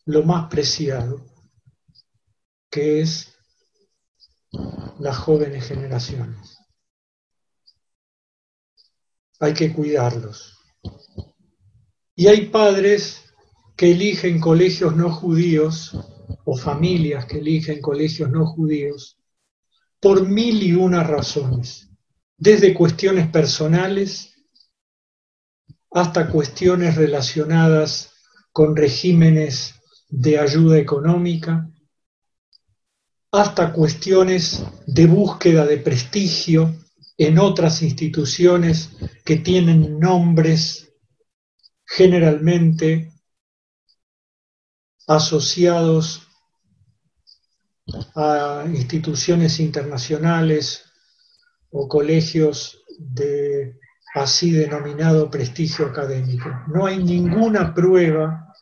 lo 0.06 0.23
más 0.23 0.49
preciado, 0.49 1.23
que 2.71 3.01
es 3.01 3.36
las 4.97 5.17
jóvenes 5.17 5.67
generaciones. 5.67 6.54
Hay 9.39 9.53
que 9.53 9.73
cuidarlos. 9.73 10.57
Y 12.15 12.27
hay 12.27 12.47
padres 12.47 13.25
que 13.75 13.91
eligen 13.91 14.39
colegios 14.39 14.95
no 14.95 15.11
judíos 15.11 15.97
o 16.45 16.55
familias 16.55 17.25
que 17.25 17.39
eligen 17.39 17.81
colegios 17.81 18.29
no 18.29 18.45
judíos 18.45 19.17
por 19.99 20.27
mil 20.27 20.61
y 20.63 20.73
una 20.73 21.03
razones, 21.03 21.89
desde 22.37 22.73
cuestiones 22.73 23.27
personales 23.29 24.33
hasta 25.91 26.29
cuestiones 26.29 26.95
relacionadas 26.95 28.11
con 28.51 28.75
regímenes 28.75 29.75
de 30.09 30.37
ayuda 30.39 30.77
económica, 30.77 31.69
hasta 33.31 33.73
cuestiones 33.73 34.63
de 34.85 35.07
búsqueda 35.07 35.65
de 35.65 35.77
prestigio 35.77 36.73
en 37.17 37.39
otras 37.39 37.82
instituciones 37.82 38.89
que 39.23 39.38
tienen 39.38 39.99
nombres 39.99 40.93
generalmente 41.86 43.13
asociados 45.08 46.28
a 48.15 48.65
instituciones 48.67 49.60
internacionales 49.60 50.84
o 51.69 51.88
colegios 51.88 52.84
de 52.97 53.78
así 54.15 54.51
denominado 54.51 55.30
prestigio 55.30 55.86
académico. 55.86 56.49
No 56.67 56.86
hay 56.86 57.04
ninguna 57.04 57.73
prueba 57.73 58.54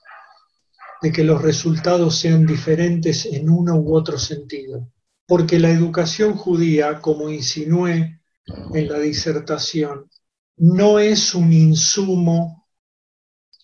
de 1.02 1.12
que 1.12 1.24
los 1.24 1.42
resultados 1.42 2.18
sean 2.18 2.46
diferentes 2.46 3.26
en 3.26 3.50
uno 3.50 3.76
u 3.76 3.96
otro 3.96 4.18
sentido, 4.18 4.92
porque 5.28 5.60
la 5.60 5.70
educación 5.70 6.34
judía, 6.36 7.00
como 7.02 7.30
insinué 7.30 8.23
en 8.46 8.88
la 8.88 9.00
disertación, 9.00 10.10
no 10.58 11.00
es 11.00 11.34
un 11.34 11.52
insumo 11.54 12.68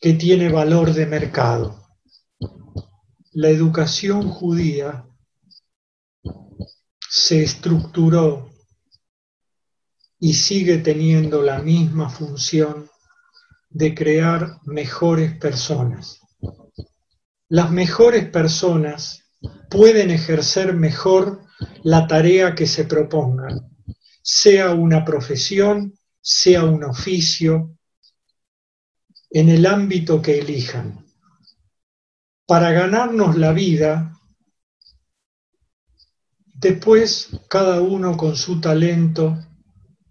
que 0.01 0.13
tiene 0.13 0.49
valor 0.49 0.93
de 0.93 1.05
mercado. 1.05 1.87
La 3.31 3.49
educación 3.49 4.29
judía 4.29 5.05
se 7.09 7.43
estructuró 7.43 8.49
y 10.19 10.33
sigue 10.33 10.77
teniendo 10.77 11.41
la 11.41 11.59
misma 11.59 12.09
función 12.09 12.89
de 13.69 13.93
crear 13.93 14.59
mejores 14.65 15.37
personas. 15.37 16.19
Las 17.47 17.71
mejores 17.71 18.29
personas 18.29 19.23
pueden 19.69 20.11
ejercer 20.11 20.73
mejor 20.73 21.43
la 21.83 22.07
tarea 22.07 22.55
que 22.55 22.67
se 22.67 22.85
propongan, 22.85 23.69
sea 24.21 24.71
una 24.71 25.03
profesión, 25.05 25.97
sea 26.21 26.63
un 26.63 26.83
oficio, 26.83 27.77
en 29.31 29.49
el 29.49 29.65
ámbito 29.65 30.21
que 30.21 30.39
elijan. 30.39 31.05
Para 32.45 32.71
ganarnos 32.71 33.37
la 33.37 33.53
vida 33.53 34.19
Después, 36.59 37.29
cada 37.47 37.79
uno 37.79 38.17
con 38.17 38.35
su 38.35 38.59
talento, 38.59 39.37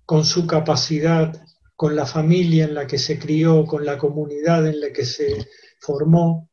con 0.06 0.24
su 0.24 0.46
capacidad, 0.46 1.44
con 1.76 1.94
la 1.94 2.06
familia 2.06 2.64
en 2.64 2.72
la 2.72 2.86
que 2.86 2.96
se 2.96 3.18
crió, 3.18 3.66
con 3.66 3.84
la 3.84 3.98
comunidad 3.98 4.66
en 4.66 4.80
la 4.80 4.90
que 4.90 5.04
se 5.04 5.46
formó, 5.78 6.48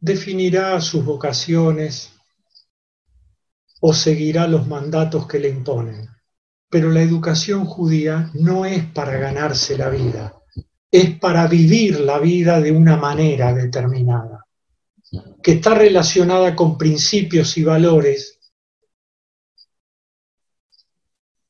definirá 0.00 0.80
sus 0.80 1.04
vocaciones 1.04 2.10
o 3.80 3.92
seguirá 3.94 4.46
los 4.46 4.66
mandatos 4.66 5.26
que 5.26 5.38
le 5.38 5.48
imponen. 5.48 6.08
Pero 6.68 6.90
la 6.90 7.02
educación 7.02 7.64
judía 7.64 8.30
no 8.34 8.64
es 8.64 8.84
para 8.84 9.16
ganarse 9.16 9.76
la 9.76 9.88
vida, 9.88 10.36
es 10.90 11.18
para 11.18 11.46
vivir 11.46 12.00
la 12.00 12.18
vida 12.18 12.60
de 12.60 12.72
una 12.72 12.96
manera 12.96 13.52
determinada, 13.52 14.46
que 15.42 15.52
está 15.52 15.74
relacionada 15.74 16.54
con 16.54 16.78
principios 16.78 17.56
y 17.58 17.64
valores 17.64 18.38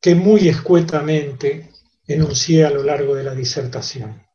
que 0.00 0.14
muy 0.14 0.48
escuetamente 0.48 1.70
enuncié 2.06 2.64
a 2.64 2.70
lo 2.70 2.82
largo 2.82 3.14
de 3.14 3.24
la 3.24 3.34
disertación. 3.34 4.26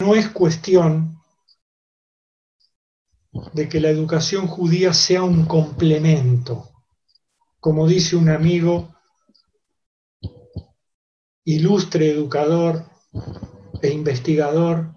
No 0.00 0.14
es 0.14 0.28
cuestión 0.30 1.16
de 3.52 3.68
que 3.68 3.80
la 3.80 3.90
educación 3.90 4.46
judía 4.46 4.92
sea 4.92 5.22
un 5.22 5.46
complemento. 5.46 6.75
Como 7.60 7.86
dice 7.86 8.16
un 8.16 8.28
amigo, 8.28 8.94
ilustre 11.44 12.10
educador 12.10 12.84
e 13.82 13.90
investigador, 13.90 14.94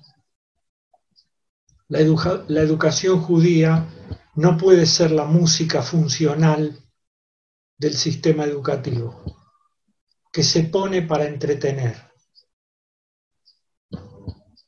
la, 1.90 2.00
educación 2.00 3.22
judía 3.22 3.88
no 4.36 4.58
puede 4.58 4.86
ser 4.86 5.12
la 5.12 5.26
música 5.26 5.82
funcional 5.82 6.78
del 7.78 7.94
sistema 7.96 8.46
educativo 8.46 9.24
que 10.32 10.44
se 10.44 10.64
pone 10.64 11.02
para 11.02 11.26
entretener. 11.26 11.98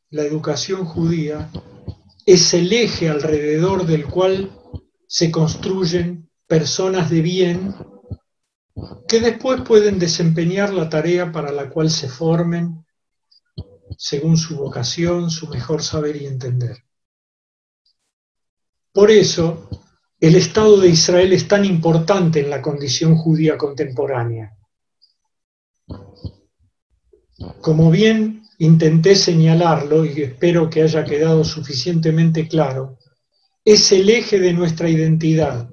La 0.09 0.23
educación 0.23 0.85
judía 0.85 1.51
es 2.25 2.53
el 2.53 2.73
eje 2.73 3.09
alrededor 3.09 3.85
del 3.85 4.05
cual 4.07 4.51
se 5.07 5.31
construyen 5.31 6.20
personas 6.51 7.09
de 7.09 7.21
bien 7.21 7.73
que 9.07 9.21
después 9.21 9.61
pueden 9.61 9.99
desempeñar 9.99 10.73
la 10.73 10.89
tarea 10.89 11.31
para 11.31 11.49
la 11.49 11.69
cual 11.69 11.89
se 11.89 12.09
formen 12.09 12.85
según 13.97 14.35
su 14.35 14.57
vocación, 14.57 15.29
su 15.29 15.47
mejor 15.47 15.81
saber 15.81 16.21
y 16.21 16.25
entender. 16.25 16.75
Por 18.91 19.11
eso, 19.11 19.69
el 20.19 20.35
Estado 20.35 20.75
de 20.75 20.89
Israel 20.89 21.31
es 21.31 21.47
tan 21.47 21.63
importante 21.63 22.41
en 22.41 22.49
la 22.49 22.61
condición 22.61 23.15
judía 23.15 23.57
contemporánea. 23.57 24.53
Como 27.61 27.89
bien 27.89 28.43
intenté 28.57 29.15
señalarlo 29.15 30.03
y 30.03 30.21
espero 30.21 30.69
que 30.69 30.81
haya 30.81 31.05
quedado 31.05 31.45
suficientemente 31.45 32.49
claro, 32.49 32.97
es 33.63 33.89
el 33.93 34.09
eje 34.09 34.37
de 34.37 34.51
nuestra 34.51 34.89
identidad, 34.89 35.69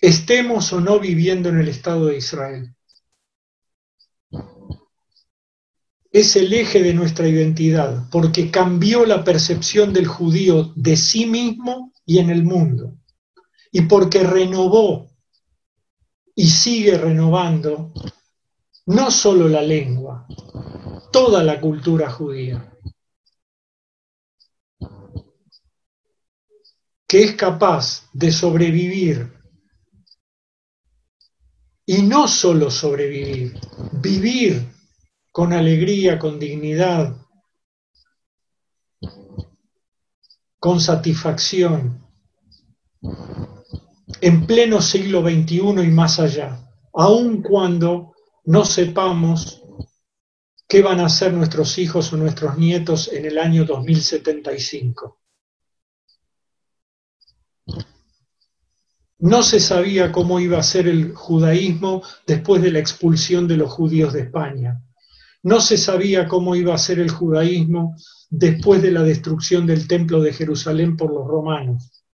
estemos 0.00 0.72
o 0.72 0.80
no 0.80 0.98
viviendo 1.00 1.48
en 1.48 1.58
el 1.58 1.68
Estado 1.68 2.06
de 2.06 2.18
Israel. 2.18 2.74
Es 6.10 6.36
el 6.36 6.52
eje 6.52 6.82
de 6.82 6.94
nuestra 6.94 7.28
identidad, 7.28 8.08
porque 8.10 8.50
cambió 8.50 9.04
la 9.04 9.24
percepción 9.24 9.92
del 9.92 10.06
judío 10.06 10.72
de 10.74 10.96
sí 10.96 11.26
mismo 11.26 11.92
y 12.06 12.18
en 12.18 12.30
el 12.30 12.44
mundo, 12.44 12.96
y 13.70 13.82
porque 13.82 14.22
renovó 14.22 15.10
y 16.34 16.48
sigue 16.48 16.96
renovando 16.96 17.92
no 18.86 19.10
solo 19.10 19.48
la 19.48 19.60
lengua, 19.60 20.26
toda 21.12 21.44
la 21.44 21.60
cultura 21.60 22.10
judía, 22.10 22.72
que 27.06 27.24
es 27.24 27.32
capaz 27.34 28.08
de 28.14 28.32
sobrevivir 28.32 29.37
y 31.88 32.02
no 32.02 32.28
solo 32.28 32.70
sobrevivir, 32.70 33.58
vivir 33.92 34.62
con 35.32 35.54
alegría, 35.54 36.18
con 36.18 36.38
dignidad, 36.38 37.16
con 40.58 40.82
satisfacción, 40.82 42.06
en 44.20 44.46
pleno 44.46 44.82
siglo 44.82 45.22
XXI 45.22 45.56
y 45.82 45.90
más 45.90 46.20
allá, 46.20 46.62
aun 46.92 47.40
cuando 47.40 48.12
no 48.44 48.66
sepamos 48.66 49.62
qué 50.68 50.82
van 50.82 51.00
a 51.00 51.06
hacer 51.06 51.32
nuestros 51.32 51.78
hijos 51.78 52.12
o 52.12 52.18
nuestros 52.18 52.58
nietos 52.58 53.10
en 53.10 53.24
el 53.24 53.38
año 53.38 53.64
2075. 53.64 55.18
No 59.20 59.42
se 59.42 59.58
sabía 59.58 60.12
cómo 60.12 60.38
iba 60.38 60.58
a 60.58 60.62
ser 60.62 60.86
el 60.86 61.12
judaísmo 61.12 62.02
después 62.26 62.62
de 62.62 62.70
la 62.70 62.78
expulsión 62.78 63.48
de 63.48 63.56
los 63.56 63.70
judíos 63.70 64.12
de 64.12 64.20
España. 64.20 64.80
No 65.42 65.60
se 65.60 65.76
sabía 65.76 66.28
cómo 66.28 66.54
iba 66.54 66.74
a 66.74 66.78
ser 66.78 67.00
el 67.00 67.10
judaísmo 67.10 67.96
después 68.30 68.82
de 68.82 68.92
la 68.92 69.02
destrucción 69.02 69.66
del 69.66 69.88
templo 69.88 70.20
de 70.20 70.32
Jerusalén 70.32 70.96
por 70.96 71.12
los 71.12 71.26
romanos. 71.26 72.04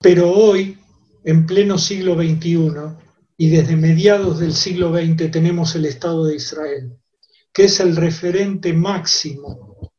Pero 0.00 0.30
hoy, 0.30 0.78
en 1.24 1.46
pleno 1.46 1.78
siglo 1.78 2.14
XXI 2.14 2.72
y 3.36 3.50
desde 3.50 3.76
mediados 3.76 4.38
del 4.38 4.54
siglo 4.54 4.92
XX 4.92 5.30
tenemos 5.30 5.74
el 5.74 5.84
Estado 5.84 6.24
de 6.24 6.36
Israel, 6.36 6.96
que 7.52 7.64
es 7.64 7.80
el 7.80 7.96
referente 7.96 8.72
máximo 8.72 9.92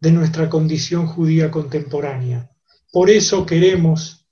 de 0.00 0.12
nuestra 0.12 0.48
condición 0.48 1.06
judía 1.06 1.50
contemporánea. 1.50 2.50
Por 2.92 3.10
eso 3.10 3.46
queremos, 3.46 4.25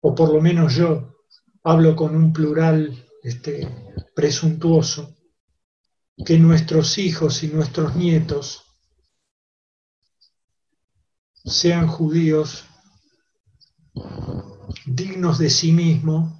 o 0.00 0.14
por 0.14 0.32
lo 0.32 0.40
menos 0.40 0.74
yo, 0.74 1.16
hablo 1.62 1.96
con 1.96 2.14
un 2.14 2.32
plural 2.32 3.06
este, 3.22 3.68
presuntuoso, 4.14 5.16
que 6.24 6.38
nuestros 6.38 6.98
hijos 6.98 7.42
y 7.42 7.48
nuestros 7.48 7.94
nietos 7.94 8.64
sean 11.44 11.86
judíos 11.86 12.64
dignos 14.84 15.38
de 15.38 15.50
sí 15.50 15.72
mismos, 15.72 16.32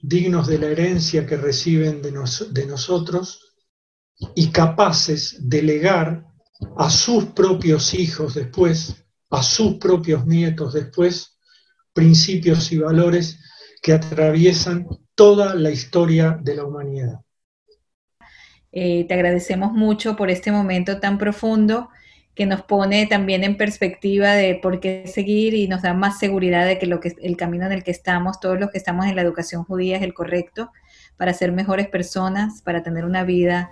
dignos 0.00 0.46
de 0.46 0.58
la 0.58 0.66
herencia 0.66 1.26
que 1.26 1.36
reciben 1.36 2.02
de 2.02 2.66
nosotros 2.66 3.54
y 4.34 4.50
capaces 4.50 5.48
de 5.48 5.62
legar 5.62 6.26
a 6.76 6.90
sus 6.90 7.26
propios 7.26 7.94
hijos 7.94 8.34
después, 8.34 8.94
a 9.30 9.42
sus 9.42 9.74
propios 9.74 10.26
nietos 10.26 10.74
después, 10.74 11.33
principios 11.94 12.70
y 12.72 12.78
valores 12.78 13.38
que 13.80 13.92
atraviesan 13.92 14.86
toda 15.14 15.54
la 15.54 15.70
historia 15.70 16.38
de 16.42 16.56
la 16.56 16.64
humanidad. 16.64 17.20
Eh, 18.72 19.04
te 19.06 19.14
agradecemos 19.14 19.72
mucho 19.72 20.16
por 20.16 20.30
este 20.30 20.50
momento 20.50 20.98
tan 20.98 21.16
profundo 21.16 21.88
que 22.34 22.46
nos 22.46 22.62
pone 22.62 23.06
también 23.06 23.44
en 23.44 23.56
perspectiva 23.56 24.32
de 24.32 24.56
por 24.56 24.80
qué 24.80 25.04
seguir 25.06 25.54
y 25.54 25.68
nos 25.68 25.82
da 25.82 25.94
más 25.94 26.18
seguridad 26.18 26.66
de 26.66 26.80
que, 26.80 26.86
lo 26.86 26.98
que 26.98 27.14
el 27.22 27.36
camino 27.36 27.66
en 27.66 27.72
el 27.72 27.84
que 27.84 27.92
estamos, 27.92 28.40
todos 28.40 28.58
los 28.58 28.72
que 28.72 28.78
estamos 28.78 29.06
en 29.06 29.14
la 29.14 29.22
educación 29.22 29.62
judía 29.62 29.98
es 29.98 30.02
el 30.02 30.12
correcto 30.12 30.72
para 31.16 31.32
ser 31.32 31.52
mejores 31.52 31.86
personas, 31.86 32.60
para 32.62 32.82
tener 32.82 33.04
una 33.04 33.22
vida 33.22 33.70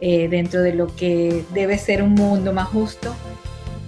eh, 0.00 0.28
dentro 0.28 0.62
de 0.62 0.72
lo 0.72 0.96
que 0.96 1.44
debe 1.52 1.76
ser 1.76 2.02
un 2.02 2.14
mundo 2.14 2.54
más 2.54 2.68
justo. 2.68 3.14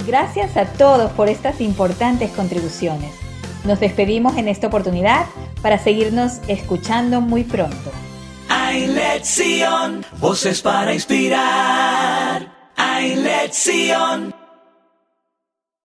Gracias 0.06 0.58
a 0.58 0.66
todos 0.66 1.10
por 1.12 1.28
estas 1.28 1.62
importantes 1.62 2.30
contribuciones. 2.32 3.29
Nos 3.64 3.80
despedimos 3.80 4.36
en 4.36 4.48
esta 4.48 4.66
oportunidad 4.68 5.26
para 5.62 5.78
seguirnos 5.78 6.40
escuchando 6.48 7.20
muy 7.20 7.44
pronto. 7.44 7.90
Hay 8.48 8.86
voces 10.20 10.62
para 10.62 10.92
inspirar. 10.94 12.70
Hay. 12.76 14.39